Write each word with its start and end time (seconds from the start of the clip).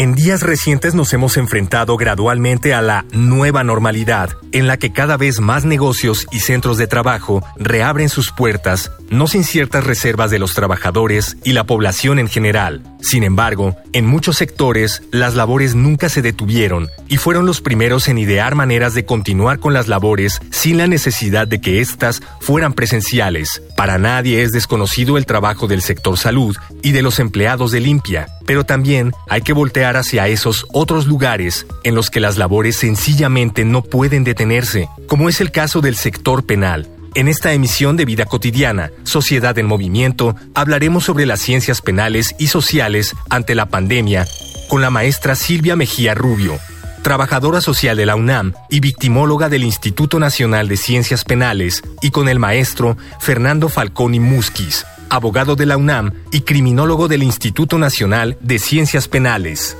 En 0.00 0.14
días 0.14 0.40
recientes 0.40 0.94
nos 0.94 1.12
hemos 1.12 1.36
enfrentado 1.36 1.98
gradualmente 1.98 2.72
a 2.72 2.80
la 2.80 3.04
nueva 3.12 3.64
normalidad, 3.64 4.30
en 4.50 4.66
la 4.66 4.78
que 4.78 4.94
cada 4.94 5.18
vez 5.18 5.40
más 5.40 5.66
negocios 5.66 6.26
y 6.30 6.40
centros 6.40 6.78
de 6.78 6.86
trabajo 6.86 7.44
reabren 7.56 8.08
sus 8.08 8.32
puertas, 8.32 8.90
no 9.10 9.26
sin 9.26 9.44
ciertas 9.44 9.84
reservas 9.84 10.30
de 10.30 10.38
los 10.38 10.54
trabajadores 10.54 11.36
y 11.44 11.52
la 11.52 11.64
población 11.64 12.18
en 12.18 12.28
general. 12.28 12.82
Sin 13.02 13.24
embargo, 13.24 13.76
en 13.92 14.06
muchos 14.06 14.36
sectores 14.36 15.02
las 15.10 15.34
labores 15.34 15.74
nunca 15.74 16.08
se 16.08 16.22
detuvieron 16.22 16.88
y 17.08 17.16
fueron 17.16 17.46
los 17.46 17.60
primeros 17.60 18.08
en 18.08 18.18
idear 18.18 18.54
maneras 18.54 18.94
de 18.94 19.04
continuar 19.04 19.58
con 19.58 19.74
las 19.74 19.88
labores 19.88 20.40
sin 20.50 20.78
la 20.78 20.86
necesidad 20.86 21.48
de 21.48 21.60
que 21.60 21.80
éstas 21.80 22.22
fueran 22.40 22.72
presenciales. 22.72 23.62
Para 23.76 23.98
nadie 23.98 24.42
es 24.42 24.52
desconocido 24.52 25.18
el 25.18 25.26
trabajo 25.26 25.66
del 25.66 25.82
sector 25.82 26.16
salud 26.16 26.56
y 26.82 26.92
de 26.92 27.02
los 27.02 27.18
empleados 27.18 27.72
de 27.72 27.80
limpia, 27.80 28.28
pero 28.46 28.64
también 28.64 29.12
hay 29.28 29.42
que 29.42 29.52
voltear 29.52 29.96
hacia 29.96 30.28
esos 30.28 30.66
otros 30.72 31.06
lugares 31.06 31.66
en 31.82 31.94
los 31.94 32.10
que 32.10 32.20
las 32.20 32.36
labores 32.36 32.76
sencillamente 32.76 33.64
no 33.64 33.82
pueden 33.82 34.24
detenerse, 34.24 34.88
como 35.06 35.28
es 35.28 35.40
el 35.40 35.50
caso 35.50 35.80
del 35.80 35.96
sector 35.96 36.44
penal. 36.44 36.88
En 37.14 37.26
esta 37.26 37.52
emisión 37.52 37.96
de 37.96 38.04
Vida 38.04 38.24
Cotidiana, 38.24 38.92
Sociedad 39.02 39.58
en 39.58 39.66
Movimiento, 39.66 40.36
hablaremos 40.54 41.04
sobre 41.04 41.26
las 41.26 41.40
ciencias 41.40 41.82
penales 41.82 42.36
y 42.38 42.46
sociales 42.46 43.16
ante 43.28 43.56
la 43.56 43.66
pandemia 43.66 44.26
con 44.68 44.80
la 44.80 44.90
maestra 44.90 45.34
Silvia 45.34 45.74
Mejía 45.74 46.14
Rubio, 46.14 46.60
trabajadora 47.02 47.60
social 47.60 47.96
de 47.96 48.06
la 48.06 48.14
UNAM 48.14 48.52
y 48.68 48.78
victimóloga 48.78 49.48
del 49.48 49.64
Instituto 49.64 50.20
Nacional 50.20 50.68
de 50.68 50.76
Ciencias 50.76 51.24
Penales, 51.24 51.82
y 52.00 52.10
con 52.12 52.28
el 52.28 52.38
maestro 52.38 52.96
Fernando 53.18 53.68
Falconi 53.68 54.20
Musquiz, 54.20 54.86
abogado 55.08 55.56
de 55.56 55.66
la 55.66 55.76
UNAM 55.76 56.12
y 56.30 56.42
criminólogo 56.42 57.08
del 57.08 57.24
Instituto 57.24 57.76
Nacional 57.76 58.38
de 58.40 58.60
Ciencias 58.60 59.08
Penales. 59.08 59.76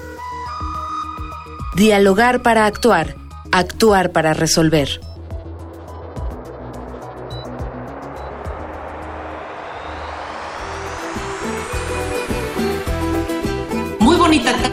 Dialogar 1.77 2.42
para 2.42 2.67
actuar, 2.67 3.15
actuar 3.53 4.11
para 4.11 4.34
resolver. 4.34 5.00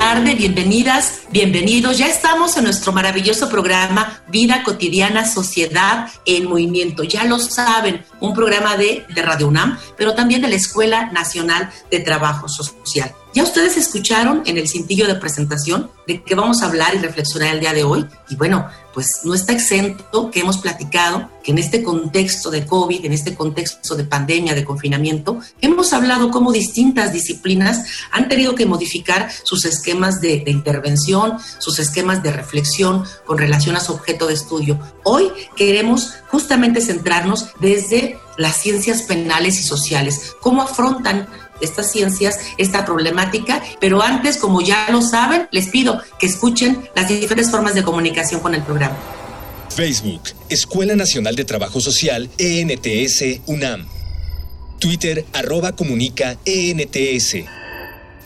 Tarde, 0.07 0.35
bienvenidas, 0.35 1.23
bienvenidos. 1.31 1.97
Ya 1.97 2.07
estamos 2.07 2.57
en 2.57 2.63
nuestro 2.63 2.91
maravilloso 2.91 3.49
programa 3.49 4.21
Vida 4.27 4.63
Cotidiana, 4.63 5.25
Sociedad 5.25 6.09
en 6.25 6.47
Movimiento. 6.47 7.03
Ya 7.03 7.23
lo 7.25 7.39
saben, 7.39 8.05
un 8.19 8.33
programa 8.33 8.77
de, 8.77 9.05
de 9.13 9.21
Radio 9.21 9.47
UNAM, 9.47 9.77
pero 9.97 10.13
también 10.13 10.41
de 10.41 10.47
la 10.47 10.55
Escuela 10.55 11.11
Nacional 11.11 11.69
de 11.91 11.99
Trabajo 11.99 12.47
Social. 12.47 13.13
Ya 13.37 13.43
ustedes 13.43 13.77
escucharon 13.77 14.41
en 14.45 14.57
el 14.57 14.67
cintillo 14.67 15.05
de 15.05 15.13
presentación 15.13 15.91
de 16.07 16.23
qué 16.23 16.33
vamos 16.33 16.63
a 16.63 16.65
hablar 16.65 16.95
y 16.95 16.97
reflexionar 16.97 17.53
el 17.53 17.59
día 17.59 17.73
de 17.73 17.83
hoy. 17.83 18.03
Y 18.29 18.35
bueno, 18.35 18.67
pues 18.95 19.19
no 19.25 19.35
está 19.35 19.53
exento 19.53 20.31
que 20.31 20.39
hemos 20.39 20.57
platicado 20.57 21.29
que 21.43 21.51
en 21.51 21.59
este 21.59 21.83
contexto 21.83 22.49
de 22.49 22.65
COVID, 22.65 23.05
en 23.05 23.13
este 23.13 23.35
contexto 23.35 23.95
de 23.95 24.05
pandemia, 24.05 24.55
de 24.55 24.65
confinamiento, 24.65 25.39
hemos 25.61 25.93
hablado 25.93 26.31
cómo 26.31 26.51
distintas 26.51 27.13
disciplinas 27.13 27.85
han 28.11 28.27
tenido 28.27 28.55
que 28.55 28.65
modificar 28.65 29.29
sus 29.43 29.65
esquemas 29.65 30.19
de, 30.19 30.39
de 30.39 30.49
intervención, 30.49 31.16
sus 31.59 31.79
esquemas 31.79 32.23
de 32.23 32.31
reflexión 32.31 33.03
con 33.25 33.37
relación 33.37 33.75
a 33.75 33.79
su 33.79 33.93
objeto 33.93 34.27
de 34.27 34.33
estudio. 34.33 34.79
Hoy 35.03 35.31
queremos 35.55 36.13
justamente 36.29 36.81
centrarnos 36.81 37.47
desde 37.59 38.17
las 38.37 38.57
ciencias 38.57 39.03
penales 39.03 39.59
y 39.59 39.63
sociales, 39.63 40.35
cómo 40.41 40.61
afrontan 40.61 41.27
estas 41.61 41.91
ciencias, 41.91 42.39
esta 42.57 42.85
problemática, 42.85 43.63
pero 43.79 44.01
antes, 44.01 44.37
como 44.37 44.61
ya 44.61 44.87
lo 44.91 45.01
saben, 45.01 45.47
les 45.51 45.69
pido 45.69 46.01
que 46.19 46.27
escuchen 46.27 46.87
las 46.95 47.07
diferentes 47.07 47.49
formas 47.51 47.73
de 47.73 47.83
comunicación 47.83 48.41
con 48.41 48.53
el 48.53 48.61
programa. 48.61 48.95
Facebook, 49.69 50.21
Escuela 50.49 50.95
Nacional 50.95 51.35
de 51.35 51.45
Trabajo 51.45 51.81
Social, 51.81 52.29
ENTS, 52.37 53.41
UNAM. 53.47 53.87
Twitter, 54.79 55.25
arroba 55.33 55.71
comunica, 55.71 56.37
ENTS. 56.45 57.35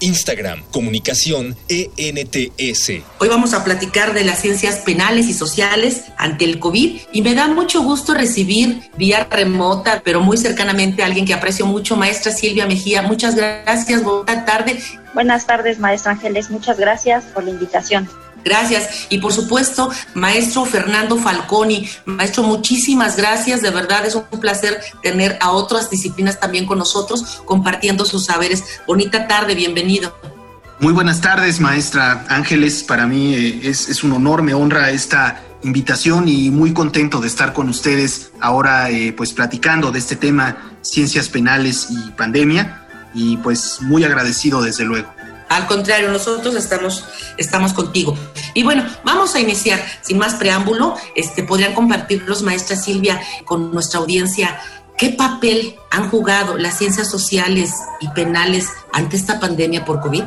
Instagram, 0.01 0.63
Comunicación 0.72 1.56
ENTS. 1.69 2.89
Hoy 3.19 3.29
vamos 3.29 3.53
a 3.53 3.63
platicar 3.63 4.13
de 4.13 4.23
las 4.23 4.41
ciencias 4.41 4.79
penales 4.79 5.28
y 5.28 5.34
sociales 5.34 6.06
ante 6.17 6.45
el 6.45 6.59
COVID 6.59 7.00
y 7.12 7.22
me 7.22 7.34
da 7.34 7.47
mucho 7.47 7.81
gusto 7.84 8.13
recibir 8.13 8.91
vía 8.97 9.28
remota, 9.29 10.01
pero 10.03 10.22
muy 10.22 10.38
cercanamente 10.38 11.03
a 11.03 11.06
alguien 11.06 11.25
que 11.25 11.34
aprecio 11.34 11.66
mucho, 11.66 11.95
maestra 11.95 12.31
Silvia 12.31 12.66
Mejía. 12.66 13.01
Muchas 13.01 13.35
gracias, 13.35 14.03
buena 14.03 14.45
tarde. 14.45 14.79
Buenas 15.13 15.45
tardes, 15.45 15.79
maestra 15.79 16.11
Ángeles. 16.11 16.50
Muchas 16.50 16.78
gracias 16.78 17.25
por 17.25 17.44
la 17.44 17.51
invitación. 17.51 18.09
Gracias. 18.44 19.07
Y 19.09 19.19
por 19.19 19.34
supuesto, 19.34 19.91
maestro 20.13 20.66
Fernando 20.66 21.18
Falconi, 21.18 21.90
maestro, 22.06 22.44
muchísimas 22.44 23.16
gracias. 23.18 23.62
De 23.62 23.69
verdad 23.69 24.06
es 24.06 24.16
un 24.16 24.24
placer 24.40 24.81
tener 25.02 25.38
a 25.41 25.52
otras 25.52 25.90
disciplinas 25.90 26.40
también 26.40 26.66
con 26.66 26.78
nosotros 26.78 27.41
compartiendo 27.46 28.06
sus 28.06 28.25
saberes. 28.25 28.63
Bonita 28.88 29.28
tarde, 29.28 29.56
bienvenido. 29.56 30.16
Muy 30.79 30.94
buenas 30.94 31.22
tardes, 31.22 31.59
maestra 31.59 32.25
Ángeles. 32.29 32.84
Para 32.84 33.06
mí 33.06 33.35
eh, 33.35 33.62
es, 33.63 33.88
es, 33.88 34.03
un 34.03 34.13
honor, 34.13 34.41
me 34.41 34.56
honra 34.56 34.90
esta 34.90 35.40
invitación 35.63 36.28
y 36.28 36.50
muy 36.50 36.73
contento 36.73 37.22
de 37.22 37.28
estar 37.28 37.53
con 37.53 37.69
ustedes 37.69 38.31
ahora 38.40 38.90
eh, 38.90 39.13
pues 39.13 39.31
platicando 39.31 39.91
de 39.91 40.00
este 40.00 40.16
tema, 40.16 40.58
ciencias 40.81 41.29
penales 41.29 41.88
y 41.91 42.12
pandemia. 42.12 42.88
Y 43.13 43.38
pues 43.38 43.78
muy 43.81 44.03
agradecido 44.06 44.62
desde 44.62 44.85
luego. 44.85 45.13
Al 45.51 45.67
contrario, 45.67 46.09
nosotros 46.09 46.56
estamos, 46.56 47.03
estamos 47.35 47.73
contigo. 47.73 48.17
Y 48.53 48.63
bueno, 48.63 48.85
vamos 49.03 49.35
a 49.35 49.41
iniciar 49.41 49.84
sin 50.01 50.17
más 50.17 50.35
preámbulo. 50.35 50.95
Este, 51.13 51.44
podrían 51.44 51.73
compartir 51.73 52.23
los 52.25 52.41
maestras 52.41 52.85
Silvia 52.85 53.22
con 53.44 53.73
nuestra 53.73 54.00
audiencia 54.00 54.61
qué 54.97 55.09
papel 55.09 55.75
han 55.90 56.09
jugado 56.09 56.57
las 56.57 56.78
ciencias 56.78 57.11
sociales 57.11 57.73
y 58.00 58.07
penales 58.09 58.69
ante 58.94 59.17
esta 59.17 59.41
pandemia 59.41 59.84
por 59.84 60.00
COVID. 60.00 60.23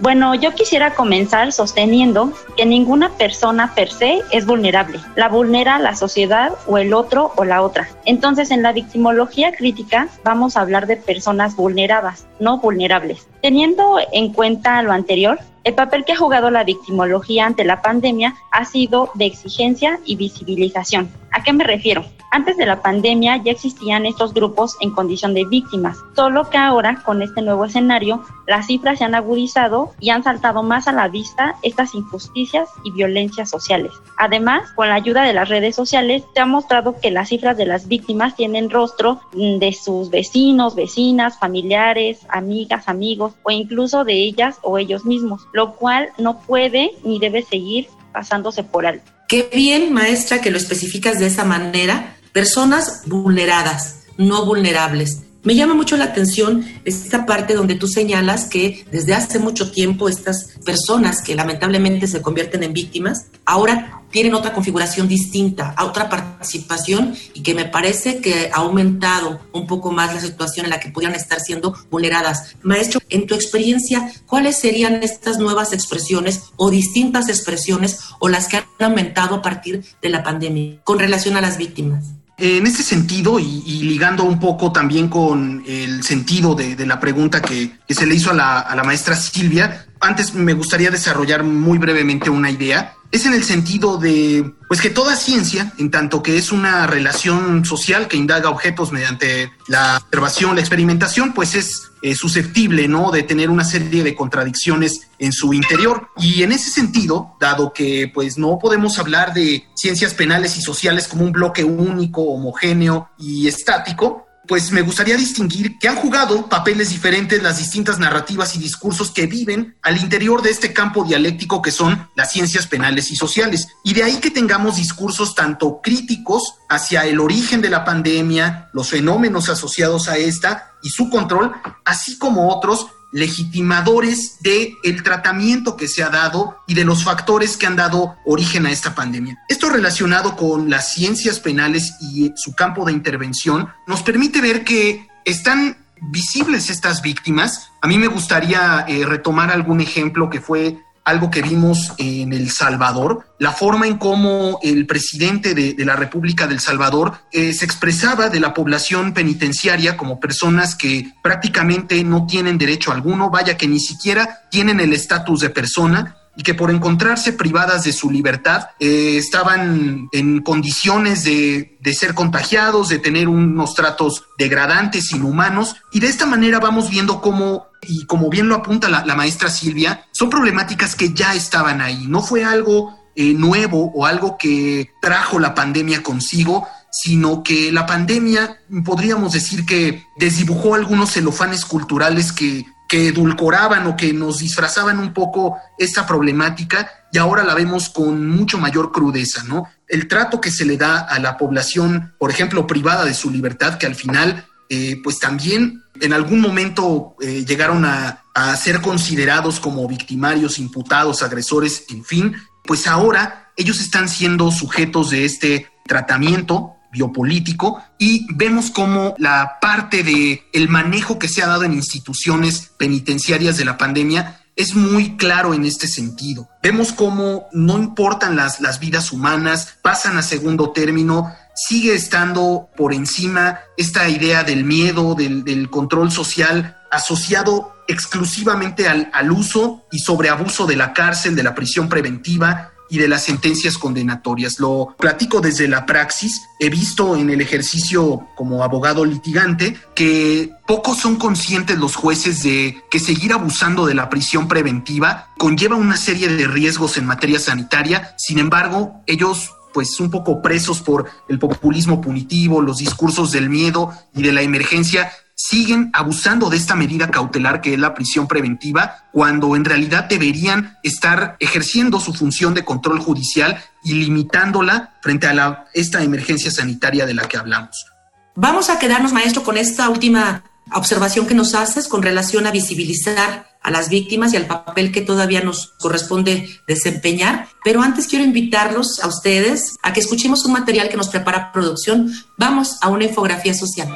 Bueno, 0.00 0.36
yo 0.36 0.54
quisiera 0.54 0.94
comenzar 0.94 1.52
sosteniendo 1.52 2.32
que 2.56 2.64
ninguna 2.64 3.10
persona 3.16 3.74
per 3.74 3.90
se 3.90 4.22
es 4.30 4.46
vulnerable. 4.46 5.00
La 5.16 5.28
vulnera 5.28 5.80
la 5.80 5.96
sociedad 5.96 6.52
o 6.68 6.78
el 6.78 6.94
otro 6.94 7.32
o 7.34 7.44
la 7.44 7.62
otra. 7.62 7.88
Entonces, 8.04 8.52
en 8.52 8.62
la 8.62 8.72
victimología 8.72 9.50
crítica 9.52 10.08
vamos 10.22 10.56
a 10.56 10.60
hablar 10.60 10.86
de 10.86 10.98
personas 10.98 11.56
vulneradas, 11.56 12.28
no 12.38 12.58
vulnerables. 12.58 13.26
Teniendo 13.42 13.98
en 14.12 14.32
cuenta 14.32 14.80
lo 14.82 14.92
anterior, 14.92 15.40
el 15.64 15.74
papel 15.74 16.04
que 16.04 16.12
ha 16.12 16.16
jugado 16.16 16.50
la 16.50 16.62
victimología 16.62 17.46
ante 17.46 17.64
la 17.64 17.82
pandemia 17.82 18.36
ha 18.52 18.64
sido 18.64 19.10
de 19.14 19.26
exigencia 19.26 19.98
y 20.04 20.14
visibilización. 20.14 21.10
¿A 21.32 21.42
qué 21.42 21.52
me 21.52 21.64
refiero? 21.64 22.04
Antes 22.30 22.58
de 22.58 22.66
la 22.66 22.82
pandemia 22.82 23.38
ya 23.38 23.52
existían 23.52 24.04
estos 24.04 24.34
grupos 24.34 24.76
en 24.80 24.90
condición 24.90 25.32
de 25.32 25.46
víctimas, 25.46 25.96
solo 26.14 26.50
que 26.50 26.58
ahora 26.58 27.02
con 27.04 27.22
este 27.22 27.40
nuevo 27.40 27.64
escenario 27.64 28.22
las 28.46 28.66
cifras 28.66 28.98
se 28.98 29.04
han 29.04 29.14
agudizado 29.14 29.92
y 29.98 30.10
han 30.10 30.22
saltado 30.22 30.62
más 30.62 30.88
a 30.88 30.92
la 30.92 31.08
vista 31.08 31.56
estas 31.62 31.94
injusticias 31.94 32.68
y 32.84 32.90
violencias 32.90 33.48
sociales. 33.48 33.92
Además, 34.18 34.70
con 34.74 34.88
la 34.88 34.96
ayuda 34.96 35.22
de 35.22 35.32
las 35.32 35.48
redes 35.48 35.74
sociales 35.74 36.22
se 36.34 36.40
ha 36.40 36.46
mostrado 36.46 37.00
que 37.00 37.10
las 37.10 37.30
cifras 37.30 37.56
de 37.56 37.64
las 37.64 37.88
víctimas 37.88 38.36
tienen 38.36 38.68
rostro 38.68 39.20
de 39.32 39.72
sus 39.72 40.10
vecinos, 40.10 40.74
vecinas, 40.74 41.38
familiares, 41.38 42.20
amigas, 42.28 42.88
amigos 42.88 43.34
o 43.42 43.50
incluso 43.50 44.04
de 44.04 44.14
ellas 44.14 44.58
o 44.62 44.76
ellos 44.76 45.06
mismos, 45.06 45.46
lo 45.54 45.76
cual 45.76 46.10
no 46.18 46.40
puede 46.40 46.92
ni 47.04 47.18
debe 47.18 47.42
seguir 47.42 47.88
pasándose 48.12 48.64
por 48.64 48.86
alto. 48.86 49.10
Qué 49.28 49.48
bien, 49.52 49.92
maestra, 49.92 50.40
que 50.40 50.50
lo 50.50 50.56
especificas 50.56 51.18
de 51.18 51.26
esa 51.26 51.44
manera 51.44 52.17
personas 52.38 53.02
vulneradas, 53.06 54.04
no 54.16 54.46
vulnerables. 54.46 55.22
Me 55.42 55.56
llama 55.56 55.74
mucho 55.74 55.96
la 55.96 56.04
atención 56.04 56.64
esta 56.84 57.26
parte 57.26 57.54
donde 57.54 57.74
tú 57.74 57.88
señalas 57.88 58.44
que 58.44 58.86
desde 58.92 59.12
hace 59.12 59.40
mucho 59.40 59.72
tiempo 59.72 60.08
estas 60.08 60.50
personas 60.64 61.20
que 61.20 61.34
lamentablemente 61.34 62.06
se 62.06 62.22
convierten 62.22 62.62
en 62.62 62.72
víctimas, 62.72 63.26
ahora 63.44 64.02
tienen 64.12 64.34
otra 64.34 64.52
configuración 64.52 65.08
distinta, 65.08 65.74
otra 65.82 66.08
participación 66.08 67.16
y 67.34 67.42
que 67.42 67.56
me 67.56 67.64
parece 67.64 68.20
que 68.20 68.52
ha 68.52 68.58
aumentado 68.58 69.40
un 69.52 69.66
poco 69.66 69.90
más 69.90 70.14
la 70.14 70.20
situación 70.20 70.66
en 70.66 70.70
la 70.70 70.78
que 70.78 70.90
pudieran 70.90 71.16
estar 71.16 71.40
siendo 71.40 71.74
vulneradas. 71.90 72.54
Maestro, 72.62 73.00
en 73.08 73.26
tu 73.26 73.34
experiencia, 73.34 74.12
¿cuáles 74.26 74.58
serían 74.58 75.02
estas 75.02 75.40
nuevas 75.40 75.72
expresiones 75.72 76.52
o 76.54 76.70
distintas 76.70 77.28
expresiones 77.28 77.98
o 78.20 78.28
las 78.28 78.46
que 78.46 78.58
han 78.58 78.64
aumentado 78.78 79.34
a 79.34 79.42
partir 79.42 79.84
de 80.00 80.08
la 80.08 80.22
pandemia 80.22 80.80
con 80.84 81.00
relación 81.00 81.36
a 81.36 81.40
las 81.40 81.58
víctimas? 81.58 82.17
En 82.40 82.68
este 82.68 82.84
sentido, 82.84 83.40
y, 83.40 83.82
ligando 83.82 84.22
un 84.22 84.38
poco 84.38 84.70
también 84.70 85.08
con 85.08 85.64
el 85.66 86.04
sentido 86.04 86.54
de, 86.54 86.86
la 86.86 87.00
pregunta 87.00 87.42
que, 87.42 87.72
se 87.88 88.06
le 88.06 88.14
hizo 88.14 88.30
a 88.30 88.34
la, 88.34 88.82
maestra 88.84 89.16
Silvia, 89.16 89.86
antes 89.98 90.34
me 90.34 90.52
gustaría 90.52 90.90
desarrollar 90.92 91.42
muy 91.42 91.78
brevemente 91.78 92.30
una 92.30 92.48
idea 92.48 92.94
es 93.10 93.24
en 93.24 93.32
el 93.32 93.42
sentido 93.42 93.96
de, 93.96 94.52
pues 94.68 94.80
que 94.80 94.90
toda 94.90 95.16
ciencia, 95.16 95.72
en 95.78 95.90
tanto 95.90 96.22
que 96.22 96.36
es 96.36 96.52
una 96.52 96.86
relación 96.86 97.64
social 97.64 98.06
que 98.06 98.18
indaga 98.18 98.50
objetos 98.50 98.92
mediante 98.92 99.50
la 99.66 99.96
observación, 99.96 100.56
la 100.56 100.60
experimentación, 100.60 101.32
pues 101.32 101.54
es 101.54 101.90
eh, 102.02 102.14
susceptible, 102.14 102.86
¿no? 102.86 103.10
De 103.10 103.22
tener 103.22 103.48
una 103.48 103.64
serie 103.64 104.04
de 104.04 104.14
contradicciones 104.14 105.08
en 105.18 105.32
su 105.32 105.54
interior. 105.54 106.08
Y 106.18 106.42
en 106.42 106.52
ese 106.52 106.70
sentido, 106.70 107.34
dado 107.40 107.72
que, 107.72 108.10
pues 108.12 108.36
no 108.36 108.58
podemos 108.58 108.98
hablar 108.98 109.32
de 109.32 109.64
ciencias 109.74 110.12
penales 110.12 110.58
y 110.58 110.60
sociales 110.60 111.08
como 111.08 111.24
un 111.24 111.32
bloque 111.32 111.64
único, 111.64 112.22
homogéneo 112.22 113.08
y 113.18 113.48
estático, 113.48 114.27
pues 114.48 114.72
me 114.72 114.80
gustaría 114.80 115.16
distinguir 115.16 115.78
que 115.78 115.88
han 115.88 115.96
jugado 115.96 116.48
papeles 116.48 116.88
diferentes 116.88 117.42
las 117.42 117.58
distintas 117.58 117.98
narrativas 117.98 118.56
y 118.56 118.58
discursos 118.58 119.10
que 119.10 119.26
viven 119.26 119.76
al 119.82 119.98
interior 119.98 120.40
de 120.40 120.50
este 120.50 120.72
campo 120.72 121.04
dialéctico 121.04 121.60
que 121.60 121.70
son 121.70 122.08
las 122.16 122.32
ciencias 122.32 122.66
penales 122.66 123.10
y 123.10 123.16
sociales. 123.16 123.68
Y 123.84 123.92
de 123.92 124.04
ahí 124.04 124.16
que 124.16 124.30
tengamos 124.30 124.76
discursos 124.76 125.34
tanto 125.34 125.80
críticos 125.82 126.54
hacia 126.70 127.04
el 127.04 127.20
origen 127.20 127.60
de 127.60 127.68
la 127.68 127.84
pandemia, 127.84 128.70
los 128.72 128.88
fenómenos 128.88 129.50
asociados 129.50 130.08
a 130.08 130.16
esta 130.16 130.72
y 130.82 130.88
su 130.88 131.10
control, 131.10 131.52
así 131.84 132.18
como 132.18 132.48
otros 132.48 132.86
legitimadores 133.10 134.38
de 134.40 134.76
el 134.82 135.02
tratamiento 135.02 135.76
que 135.76 135.88
se 135.88 136.02
ha 136.02 136.10
dado 136.10 136.58
y 136.66 136.74
de 136.74 136.84
los 136.84 137.04
factores 137.04 137.56
que 137.56 137.66
han 137.66 137.76
dado 137.76 138.16
origen 138.24 138.66
a 138.66 138.70
esta 138.70 138.94
pandemia. 138.94 139.38
Esto 139.48 139.70
relacionado 139.70 140.36
con 140.36 140.68
las 140.70 140.92
ciencias 140.92 141.40
penales 141.40 141.94
y 142.00 142.32
su 142.36 142.54
campo 142.54 142.84
de 142.84 142.92
intervención 142.92 143.68
nos 143.86 144.02
permite 144.02 144.40
ver 144.40 144.64
que 144.64 145.08
están 145.24 145.76
visibles 146.00 146.70
estas 146.70 147.02
víctimas. 147.02 147.70
A 147.80 147.88
mí 147.88 147.98
me 147.98 148.08
gustaría 148.08 148.84
eh, 148.88 149.04
retomar 149.04 149.50
algún 149.50 149.80
ejemplo 149.80 150.30
que 150.30 150.40
fue 150.40 150.78
algo 151.08 151.30
que 151.30 151.42
vimos 151.42 151.92
en 151.96 152.32
El 152.32 152.50
Salvador, 152.50 153.24
la 153.38 153.52
forma 153.52 153.86
en 153.86 153.98
cómo 153.98 154.58
el 154.62 154.86
presidente 154.86 155.54
de, 155.54 155.74
la 155.84 155.96
República 155.96 156.46
del 156.46 156.60
Salvador 156.60 157.18
eh, 157.32 157.52
se 157.52 157.64
expresaba 157.64 158.28
de 158.28 158.40
la 158.40 158.52
población 158.52 159.14
penitenciaria 159.14 159.96
como 159.96 160.20
personas 160.20 160.74
que 160.74 161.12
prácticamente 161.22 162.02
no 162.04 162.26
tienen 162.26 162.58
derecho 162.58 162.92
alguno, 162.92 163.30
vaya 163.30 163.56
que 163.56 163.68
ni 163.68 163.80
siquiera 163.80 164.48
tienen 164.50 164.80
el 164.80 164.92
estatus 164.92 165.40
de 165.40 165.50
persona 165.50 166.16
y 166.36 166.42
que 166.42 166.54
por 166.54 166.70
encontrarse 166.70 167.32
privadas 167.32 167.82
de 167.82 167.92
su 167.92 168.10
libertad 168.10 168.68
eh, 168.78 169.16
estaban 169.18 170.08
en 170.12 170.40
condiciones 170.42 171.24
de, 171.24 171.76
de, 171.80 171.94
ser 171.94 172.14
contagiados, 172.14 172.88
de 172.90 173.00
tener 173.00 173.28
unos 173.28 173.74
tratos 173.74 174.24
degradantes, 174.38 175.10
inhumanos, 175.10 175.76
y 175.90 175.98
de 175.98 176.06
esta 176.06 176.26
manera 176.26 176.60
vamos 176.60 176.90
viendo 176.90 177.20
cómo, 177.20 177.67
y 177.82 178.06
como 178.06 178.28
bien 178.28 178.48
lo 178.48 178.56
apunta 178.56 178.88
la, 178.88 179.14
maestra 179.14 179.50
Silvia, 179.50 180.06
son 180.12 180.30
problemáticas 180.30 180.94
que 180.94 181.12
ya 181.12 181.34
estaban 181.34 181.80
ahí, 181.80 182.06
no 182.06 182.22
fue 182.22 182.44
algo 182.44 182.98
eh, 183.14 183.34
nuevo 183.34 183.92
o 183.94 184.06
algo 184.06 184.36
que 184.38 184.90
trajo 185.00 185.38
la 185.38 185.54
pandemia 185.54 186.02
consigo, 186.02 186.66
sino 186.90 187.42
que 187.42 187.70
la 187.70 187.86
pandemia 187.86 188.58
podríamos 188.84 189.32
decir 189.32 189.66
que 189.66 190.02
desdibujó 190.16 190.74
algunos 190.74 191.12
celofanes 191.12 191.64
culturales 191.64 192.32
que 192.32 192.64
que 192.88 193.08
edulcoraban 193.08 193.86
o 193.86 193.96
que 193.96 194.14
nos 194.14 194.38
disfrazaban 194.38 194.98
un 194.98 195.12
poco 195.12 195.58
esta 195.76 196.06
problemática 196.06 196.90
y 197.12 197.18
ahora 197.18 197.44
la 197.44 197.54
vemos 197.54 197.90
con 197.90 198.26
mucho 198.28 198.58
mayor 198.58 198.90
crudeza, 198.92 199.44
¿no? 199.44 199.68
El 199.86 200.08
trato 200.08 200.40
que 200.40 200.50
se 200.50 200.64
le 200.64 200.78
da 200.78 201.00
a 201.00 201.18
la 201.18 201.36
población, 201.36 202.14
por 202.18 202.30
ejemplo, 202.30 202.66
privada 202.66 203.04
de 203.04 203.14
su 203.14 203.30
libertad, 203.30 203.76
que 203.76 203.86
al 203.86 203.94
final, 203.94 204.46
eh, 204.68 205.00
pues 205.02 205.18
también 205.18 205.82
en 206.00 206.12
algún 206.12 206.40
momento 206.40 207.16
eh, 207.20 207.44
llegaron 207.46 207.84
a, 207.84 208.24
a 208.34 208.56
ser 208.56 208.80
considerados 208.80 209.60
como 209.60 209.88
victimarios, 209.88 210.58
imputados, 210.58 211.22
agresores, 211.22 211.84
en 211.90 212.04
fin, 212.04 212.36
pues 212.64 212.86
ahora 212.86 213.52
ellos 213.56 213.80
están 213.80 214.08
siendo 214.08 214.50
sujetos 214.50 215.10
de 215.10 215.24
este 215.24 215.66
tratamiento 215.86 216.74
biopolítico 216.92 217.82
y 217.98 218.26
vemos 218.34 218.70
cómo 218.70 219.14
la 219.18 219.58
parte 219.60 220.02
de 220.02 220.44
el 220.52 220.68
manejo 220.68 221.18
que 221.18 221.28
se 221.28 221.42
ha 221.42 221.46
dado 221.46 221.64
en 221.64 221.74
instituciones 221.74 222.70
penitenciarias 222.78 223.56
de 223.56 223.64
la 223.64 223.76
pandemia 223.76 224.40
es 224.56 224.74
muy 224.74 225.16
claro 225.16 225.54
en 225.54 225.64
este 225.64 225.86
sentido. 225.86 226.48
Vemos 226.62 226.92
cómo 226.92 227.46
no 227.52 227.78
importan 227.78 228.34
las, 228.34 228.60
las 228.60 228.80
vidas 228.80 229.12
humanas, 229.12 229.78
pasan 229.82 230.18
a 230.18 230.22
segundo 230.22 230.72
término, 230.72 231.32
sigue 231.66 231.94
estando 231.94 232.68
por 232.76 232.94
encima 232.94 233.60
esta 233.76 234.08
idea 234.08 234.44
del 234.44 234.64
miedo, 234.64 235.14
del, 235.14 235.68
control 235.70 236.12
social 236.12 236.76
asociado 236.90 237.74
exclusivamente 237.88 238.88
al, 238.88 239.10
al 239.12 239.32
uso 239.32 239.84
y 239.90 239.98
sobreabuso 239.98 240.66
de 240.66 240.76
la 240.76 240.92
cárcel, 240.92 241.34
de 241.34 241.42
la 241.42 241.54
prisión 241.54 241.88
preventiva, 241.88 242.72
y 242.88 242.98
de 242.98 243.08
las 243.08 243.24
sentencias 243.24 243.78
condenatorias. 243.78 244.58
Lo 244.58 244.94
platico 244.98 245.40
desde 245.40 245.68
la 245.68 245.86
praxis. 245.86 246.40
He 246.58 246.70
visto 246.70 247.16
en 247.16 247.30
el 247.30 247.40
ejercicio 247.40 248.26
como 248.36 248.64
abogado 248.64 249.04
litigante 249.04 249.76
que 249.94 250.50
pocos 250.66 250.98
son 250.98 251.16
conscientes 251.16 251.78
los 251.78 251.96
jueces 251.96 252.42
de 252.42 252.82
que 252.90 252.98
seguir 252.98 253.32
abusando 253.32 253.86
de 253.86 253.94
la 253.94 254.08
prisión 254.08 254.48
preventiva 254.48 255.28
conlleva 255.38 255.76
una 255.76 255.96
serie 255.96 256.28
de 256.28 256.46
riesgos 256.46 256.96
en 256.96 257.06
materia 257.06 257.38
sanitaria. 257.38 258.14
Sin 258.16 258.38
embargo, 258.38 259.02
ellos 259.06 259.50
pues 259.78 260.00
un 260.00 260.10
poco 260.10 260.42
presos 260.42 260.80
por 260.80 261.08
el 261.28 261.38
populismo 261.38 262.00
punitivo, 262.00 262.60
los 262.60 262.78
discursos 262.78 263.30
del 263.30 263.48
miedo 263.48 263.92
y 264.12 264.24
de 264.24 264.32
la 264.32 264.42
emergencia, 264.42 265.12
siguen 265.36 265.92
abusando 265.92 266.50
de 266.50 266.56
esta 266.56 266.74
medida 266.74 267.12
cautelar 267.12 267.60
que 267.60 267.74
es 267.74 267.78
la 267.78 267.94
prisión 267.94 268.26
preventiva, 268.26 269.04
cuando 269.12 269.54
en 269.54 269.64
realidad 269.64 270.08
deberían 270.08 270.76
estar 270.82 271.36
ejerciendo 271.38 272.00
su 272.00 272.12
función 272.12 272.54
de 272.54 272.64
control 272.64 272.98
judicial 272.98 273.62
y 273.84 273.92
limitándola 273.92 274.96
frente 275.00 275.28
a 275.28 275.66
esta 275.74 276.02
emergencia 276.02 276.50
sanitaria 276.50 277.06
de 277.06 277.14
la 277.14 277.28
que 277.28 277.36
hablamos. 277.36 277.86
Vamos 278.34 278.70
a 278.70 278.80
quedarnos, 278.80 279.12
maestro, 279.12 279.44
con 279.44 279.56
esta 279.56 279.88
última 279.88 280.42
observación 280.74 281.28
que 281.28 281.36
nos 281.36 281.54
haces 281.54 281.86
con 281.86 282.02
relación 282.02 282.48
a 282.48 282.50
visibilizar 282.50 283.46
a 283.68 283.70
las 283.70 283.90
víctimas 283.90 284.32
y 284.32 284.36
al 284.36 284.46
papel 284.46 284.90
que 284.90 285.02
todavía 285.02 285.42
nos 285.42 285.74
corresponde 285.78 286.48
desempeñar. 286.66 287.48
Pero 287.62 287.82
antes 287.82 288.06
quiero 288.06 288.24
invitarlos 288.24 288.98
a 289.00 289.08
ustedes 289.08 289.76
a 289.82 289.92
que 289.92 290.00
escuchemos 290.00 290.44
un 290.46 290.52
material 290.52 290.88
que 290.88 290.96
nos 290.96 291.08
prepara 291.08 291.52
producción. 291.52 292.10
Vamos 292.38 292.78
a 292.80 292.88
una 292.88 293.04
infografía 293.04 293.52
social. 293.52 293.88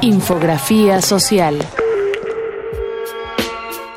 Infografía 0.00 1.00
social. 1.00 1.64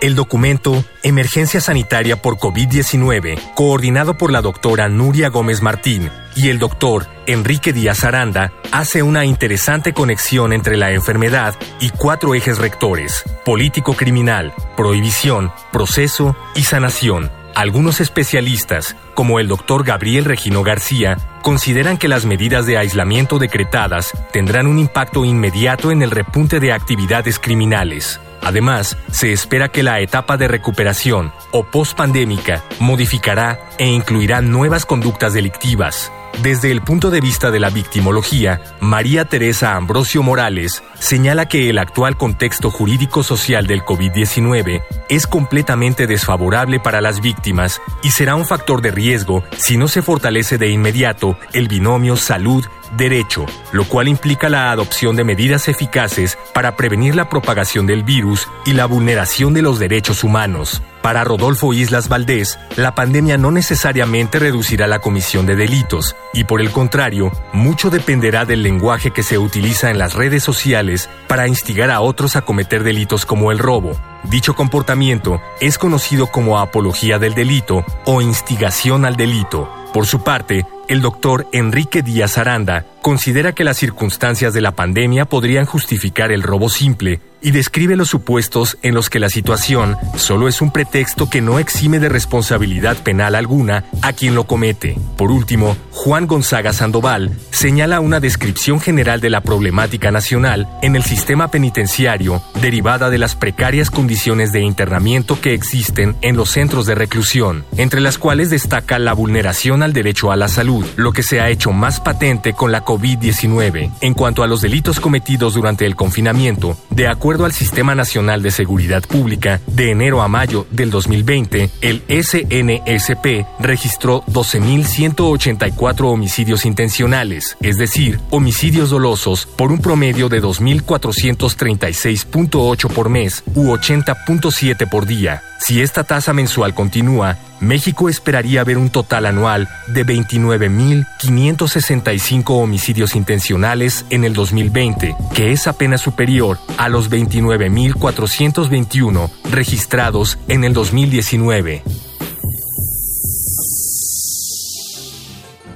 El 0.01 0.15
documento 0.15 0.83
Emergencia 1.03 1.61
Sanitaria 1.61 2.21
por 2.21 2.37
COVID-19, 2.37 3.39
coordinado 3.55 4.17
por 4.17 4.31
la 4.31 4.41
doctora 4.41 4.89
Nuria 4.89 5.29
Gómez 5.29 5.61
Martín 5.61 6.11
y 6.35 6.49
el 6.49 6.59
doctor 6.59 7.07
Enrique 7.27 7.71
Díaz 7.71 8.03
Aranda, 8.03 8.51
hace 8.71 9.03
una 9.03 9.23
interesante 9.25 9.93
conexión 9.93 10.51
entre 10.51 10.75
la 10.75 10.91
enfermedad 10.91 11.55
y 11.79 11.91
cuatro 11.91 12.35
ejes 12.35 12.57
rectores, 12.57 13.23
político-criminal, 13.45 14.53
prohibición, 14.75 15.51
proceso 15.71 16.35
y 16.55 16.63
sanación 16.63 17.31
algunos 17.55 18.01
especialistas, 18.01 18.97
como 19.13 19.39
el 19.39 19.47
doctor 19.47 19.85
Gabriel 19.85 20.25
Regino 20.25 20.61
García, 20.61 21.17
consideran 21.41 21.97
que 21.97 22.09
las 22.09 22.25
medidas 22.25 22.65
de 22.65 22.77
aislamiento 22.77 23.39
decretadas 23.39 24.11
tendrán 24.33 24.67
un 24.67 24.77
impacto 24.77 25.23
inmediato 25.23 25.89
en 25.91 26.01
el 26.01 26.11
repunte 26.11 26.59
de 26.59 26.73
actividades 26.73 27.39
criminales. 27.39 28.19
Además, 28.45 28.95
se 29.11 29.33
espera 29.33 29.69
que 29.69 29.81
la 29.81 29.99
etapa 30.01 30.37
de 30.37 30.47
recuperación 30.47 31.33
o 31.51 31.63
pospandémica 31.63 32.63
modificará 32.79 33.59
e 33.79 33.87
incluirá 33.87 34.39
nuevas 34.41 34.85
conductas 34.85 35.33
delictivas. 35.33 36.11
Desde 36.41 36.69
el 36.69 36.81
punto 36.81 37.11
de 37.11 37.21
vista 37.21 37.49
de 37.49 37.59
la 37.59 37.69
victimología, 37.69 38.61
María 38.79 39.25
Teresa 39.25 39.75
Ambrosio 39.75 40.21
Morales 40.21 40.83
señala 40.99 41.47
que 41.47 41.69
el 41.69 41.77
actual 41.77 42.17
contexto 42.17 42.69
jurídico-social 42.69 43.67
del 43.67 43.83
COVID-19 43.83 44.83
es 45.09 45.27
completamente 45.27 46.07
desfavorable 46.07 46.79
para 46.79 47.01
las 47.01 47.21
víctimas 47.21 47.81
y 48.03 48.11
será 48.11 48.35
un 48.35 48.45
factor 48.45 48.81
de 48.81 48.91
riesgo 48.91 49.43
si 49.57 49.77
no 49.77 49.87
se 49.87 50.01
fortalece 50.01 50.57
de 50.57 50.69
inmediato 50.69 51.37
el 51.53 51.67
binomio 51.67 52.15
salud 52.17 52.65
derecho, 52.97 53.45
lo 53.71 53.85
cual 53.85 54.07
implica 54.07 54.49
la 54.49 54.71
adopción 54.71 55.15
de 55.15 55.23
medidas 55.23 55.67
eficaces 55.67 56.37
para 56.53 56.75
prevenir 56.75 57.15
la 57.15 57.29
propagación 57.29 57.87
del 57.87 58.03
virus 58.03 58.47
y 58.65 58.73
la 58.73 58.85
vulneración 58.85 59.53
de 59.53 59.61
los 59.61 59.79
derechos 59.79 60.23
humanos. 60.23 60.81
Para 61.05 61.23
Rodolfo 61.23 61.71
Islas 61.71 62.09
Valdés, 62.09 62.57
la 62.77 62.95
pandemia 62.95 63.37
no 63.37 63.51
necesariamente 63.51 64.39
reducirá 64.39 64.87
la 64.87 64.97
comisión 64.97 65.45
de 65.45 65.55
delitos, 65.55 66.15
y 66.33 66.45
por 66.45 66.61
el 66.61 66.71
contrario, 66.71 67.31
mucho 67.53 67.91
dependerá 67.91 68.43
del 68.43 68.63
lenguaje 68.63 69.11
que 69.11 69.21
se 69.21 69.37
utiliza 69.37 69.91
en 69.91 69.99
las 69.99 70.15
redes 70.15 70.41
sociales 70.41 71.07
para 71.27 71.47
instigar 71.47 71.91
a 71.91 72.01
otros 72.01 72.35
a 72.35 72.41
cometer 72.41 72.83
delitos 72.83 73.27
como 73.27 73.51
el 73.51 73.59
robo. 73.59 73.95
Dicho 74.23 74.55
comportamiento 74.55 75.39
es 75.61 75.77
conocido 75.77 76.25
como 76.25 76.57
apología 76.57 77.19
del 77.19 77.35
delito 77.35 77.85
o 78.05 78.23
instigación 78.23 79.05
al 79.05 79.15
delito. 79.15 79.71
Por 79.93 80.07
su 80.07 80.23
parte, 80.23 80.65
el 80.87 81.01
doctor 81.01 81.45
Enrique 81.51 82.01
Díaz 82.01 82.39
Aranda 82.39 82.83
considera 83.03 83.53
que 83.53 83.63
las 83.63 83.77
circunstancias 83.77 84.55
de 84.55 84.61
la 84.61 84.71
pandemia 84.71 85.25
podrían 85.25 85.67
justificar 85.67 86.31
el 86.31 86.41
robo 86.41 86.67
simple 86.67 87.21
y 87.45 87.51
describe 87.51 87.95
los 87.95 88.09
supuestos 88.09 88.79
en 88.81 88.95
los 88.95 89.11
que 89.11 89.19
la 89.19 89.29
situación 89.29 89.97
solo 90.15 90.47
es 90.47 90.63
un 90.63 90.71
pretexto 90.71 91.29
que 91.29 91.41
no 91.41 91.59
exime 91.59 91.99
de 91.99 92.09
responsabilidad 92.09 92.97
penal 92.97 93.35
alguna 93.35 93.85
a 94.01 94.13
quien 94.13 94.33
lo 94.33 94.47
comete. 94.47 94.97
Por 95.15 95.29
último, 95.29 95.77
Juan 95.91 96.25
Gonzaga 96.25 96.73
Sandoval 96.73 97.37
señala 97.51 97.99
una 97.99 98.19
descripción 98.19 98.79
general 98.79 99.21
de 99.21 99.29
la 99.29 99.41
problemática 99.41 100.09
nacional 100.09 100.67
en 100.81 100.95
el 100.95 101.03
sistema 101.03 101.51
penitenciario 101.51 102.41
derivada 102.59 103.11
de 103.11 103.19
las 103.19 103.35
precarias 103.35 103.91
condiciones 103.91 104.51
de 104.51 104.61
internamiento 104.61 105.39
que 105.39 105.53
existen 105.53 106.15
en 106.21 106.37
los 106.37 106.49
centros 106.49 106.87
de 106.87 106.95
reclusión, 106.95 107.63
entre 107.77 108.01
las 108.01 108.17
cuales 108.17 108.49
destaca 108.49 108.97
la 108.97 109.13
vulneración 109.13 109.83
al 109.83 109.93
derecho 109.93 110.31
a 110.31 110.35
la 110.35 110.47
salud, 110.47 110.83
lo 110.95 111.11
que 111.11 111.21
se 111.21 111.41
ha 111.41 111.49
hecho 111.51 111.71
más 111.73 111.99
patente 111.99 112.53
con 112.53 112.71
la 112.71 112.83
COVID-19. 112.83 113.91
En 114.01 114.15
cuanto 114.15 114.41
a 114.41 114.47
los 114.47 114.61
delitos 114.61 114.99
cometidos 114.99 115.53
durante 115.53 115.85
el 115.85 115.95
confinamiento, 115.95 116.75
de 116.89 117.07
acuerdo 117.07 117.34
al 117.43 117.51
Sistema 117.51 117.95
Nacional 117.95 118.41
de 118.41 118.51
Seguridad 118.51 119.03
Pública, 119.03 119.59
de 119.67 119.91
enero 119.91 120.21
a 120.21 120.29
mayo 120.29 120.65
del 120.71 120.89
2020, 120.91 121.69
el 121.81 122.03
SNSP 122.07 123.45
registró 123.59 124.23
12.184 124.27 126.05
homicidios 126.05 126.65
intencionales, 126.65 127.57
es 127.61 127.77
decir, 127.77 128.21
homicidios 128.29 128.91
dolosos 128.91 129.45
por 129.57 129.73
un 129.73 129.79
promedio 129.79 130.29
de 130.29 130.41
2.436.8 130.41 132.93
por 132.93 133.09
mes 133.09 133.43
u 133.55 133.73
80.7 133.73 134.89
por 134.89 135.05
día. 135.05 135.41
Si 135.65 135.81
esta 135.81 136.03
tasa 136.03 136.31
mensual 136.31 136.75
continúa, 136.75 137.39
México 137.59 138.07
esperaría 138.07 138.63
ver 138.63 138.77
un 138.77 138.91
total 138.91 139.25
anual 139.25 139.67
de 139.87 140.05
29.565 140.05 142.51
homicidios 142.51 143.15
intencionales 143.15 144.05
en 144.11 144.25
el 144.25 144.33
2020, 144.33 145.15
que 145.33 145.53
es 145.53 145.65
apenas 145.65 146.01
superior 146.01 146.59
a 146.77 146.87
los 146.87 147.09
29.421 147.09 149.31
registrados 149.49 150.37
en 150.47 150.65
el 150.65 150.73
2019. 150.73 151.81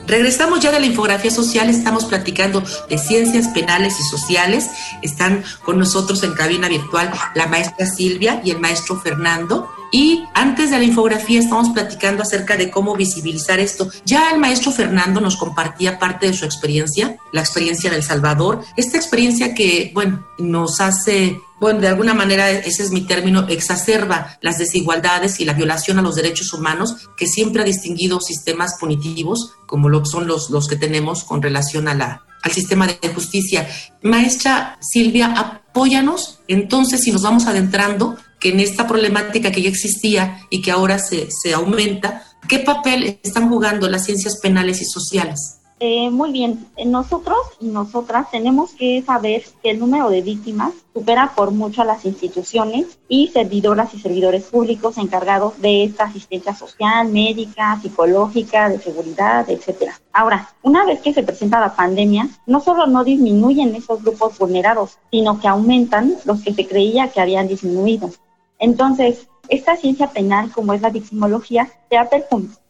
Regresamos 0.09 0.59
ya 0.59 0.71
de 0.71 0.79
la 0.79 0.87
infografía 0.87 1.29
social, 1.29 1.69
estamos 1.69 2.05
platicando 2.05 2.63
de 2.89 2.97
ciencias 2.97 3.47
penales 3.49 3.99
y 3.99 4.03
sociales. 4.09 4.67
Están 5.03 5.43
con 5.63 5.77
nosotros 5.77 6.23
en 6.23 6.33
cabina 6.33 6.67
virtual 6.67 7.11
la 7.35 7.45
maestra 7.45 7.85
Silvia 7.85 8.41
y 8.43 8.49
el 8.49 8.59
maestro 8.59 8.99
Fernando. 8.99 9.69
Y 9.91 10.23
antes 10.33 10.71
de 10.71 10.79
la 10.79 10.83
infografía 10.83 11.39
estamos 11.39 11.69
platicando 11.69 12.23
acerca 12.23 12.57
de 12.57 12.71
cómo 12.71 12.95
visibilizar 12.95 13.59
esto. 13.59 13.87
Ya 14.03 14.31
el 14.31 14.39
maestro 14.39 14.71
Fernando 14.71 15.21
nos 15.21 15.37
compartía 15.37 15.99
parte 15.99 16.25
de 16.25 16.33
su 16.33 16.43
experiencia, 16.43 17.17
la 17.31 17.41
experiencia 17.41 17.91
del 17.91 18.01
Salvador, 18.01 18.63
esta 18.77 18.97
experiencia 18.97 19.53
que, 19.53 19.91
bueno, 19.93 20.25
nos 20.39 20.81
hace 20.81 21.39
bueno, 21.59 21.81
de 21.81 21.87
alguna 21.87 22.13
manera 22.13 22.49
ese 22.49 22.83
es 22.83 22.91
mi 22.91 23.01
término, 23.01 23.47
exacerba 23.47 24.37
las 24.41 24.57
desigualdades 24.57 25.39
y 25.39 25.45
la 25.45 25.53
violación 25.53 25.99
a 25.99 26.01
los 26.01 26.15
derechos 26.15 26.53
humanos 26.53 27.09
que 27.17 27.27
siempre 27.27 27.61
ha 27.61 27.65
distinguido 27.65 28.21
sistemas 28.21 28.75
punitivos 28.79 29.53
como 29.65 29.89
lo 29.89 30.05
son 30.05 30.27
los, 30.27 30.49
los 30.49 30.67
que 30.67 30.75
tenemos 30.75 31.23
con 31.23 31.41
relación 31.41 31.87
al 31.87 32.19
sistema 32.51 32.87
de 32.87 33.09
justicia. 33.13 33.67
Maestra 34.01 34.77
Silvia, 34.81 35.33
apóyanos 35.33 36.39
entonces 36.47 37.01
si 37.01 37.11
nos 37.11 37.23
vamos 37.23 37.45
adentrando 37.45 38.17
que 38.39 38.49
en 38.49 38.61
esta 38.61 38.87
problemática 38.87 39.51
que 39.51 39.61
ya 39.61 39.69
existía 39.69 40.47
y 40.49 40.61
que 40.61 40.71
ahora 40.71 40.97
se, 40.97 41.27
se 41.29 41.53
aumenta, 41.53 42.23
¿qué 42.47 42.59
papel 42.59 43.19
están 43.21 43.49
jugando 43.49 43.89
las 43.89 44.05
ciencias 44.05 44.39
penales 44.39 44.81
y 44.81 44.85
sociales? 44.85 45.58
Eh, 45.81 46.09
muy 46.09 46.33
bien, 46.33 46.67
nosotros 46.85 47.37
y 47.61 47.67
nosotras 47.67 48.29
tenemos 48.31 48.73
que 48.73 49.01
saber 49.01 49.43
que 49.63 49.71
el 49.71 49.79
número 49.79 50.09
de 50.09 50.21
víctimas 50.21 50.73
supera 50.93 51.31
por 51.33 51.51
mucho 51.51 51.81
a 51.81 51.85
las 51.85 52.03
instituciones 52.03 52.99
y 53.07 53.29
servidoras 53.29 53.93
y 53.93 53.99
servidores 54.01 54.43
públicos 54.43 54.97
encargados 54.97 55.61
de 55.61 55.85
esta 55.85 56.03
asistencia 56.03 56.53
social, 56.53 57.07
médica, 57.07 57.79
psicológica, 57.81 58.67
de 58.67 58.79
seguridad, 58.79 59.49
etcétera. 59.49 59.97
Ahora, 60.11 60.49
una 60.63 60.83
vez 60.83 60.99
que 60.99 61.13
se 61.13 61.23
presenta 61.23 61.61
la 61.61 61.73
pandemia, 61.73 62.27
no 62.45 62.59
solo 62.59 62.85
no 62.85 63.05
disminuyen 63.05 63.73
esos 63.73 64.03
grupos 64.03 64.37
vulnerados, 64.37 64.97
sino 65.11 65.39
que 65.39 65.47
aumentan 65.47 66.15
los 66.25 66.41
que 66.41 66.53
se 66.53 66.67
creía 66.67 67.07
que 67.07 67.21
habían 67.21 67.47
disminuido. 67.47 68.09
Entonces, 68.57 69.29
esta 69.47 69.77
ciencia 69.77 70.11
penal, 70.11 70.51
como 70.51 70.73
es 70.73 70.81
la 70.81 70.89
victimología, 70.89 71.69
se 71.89 71.97
ha, 71.97 72.09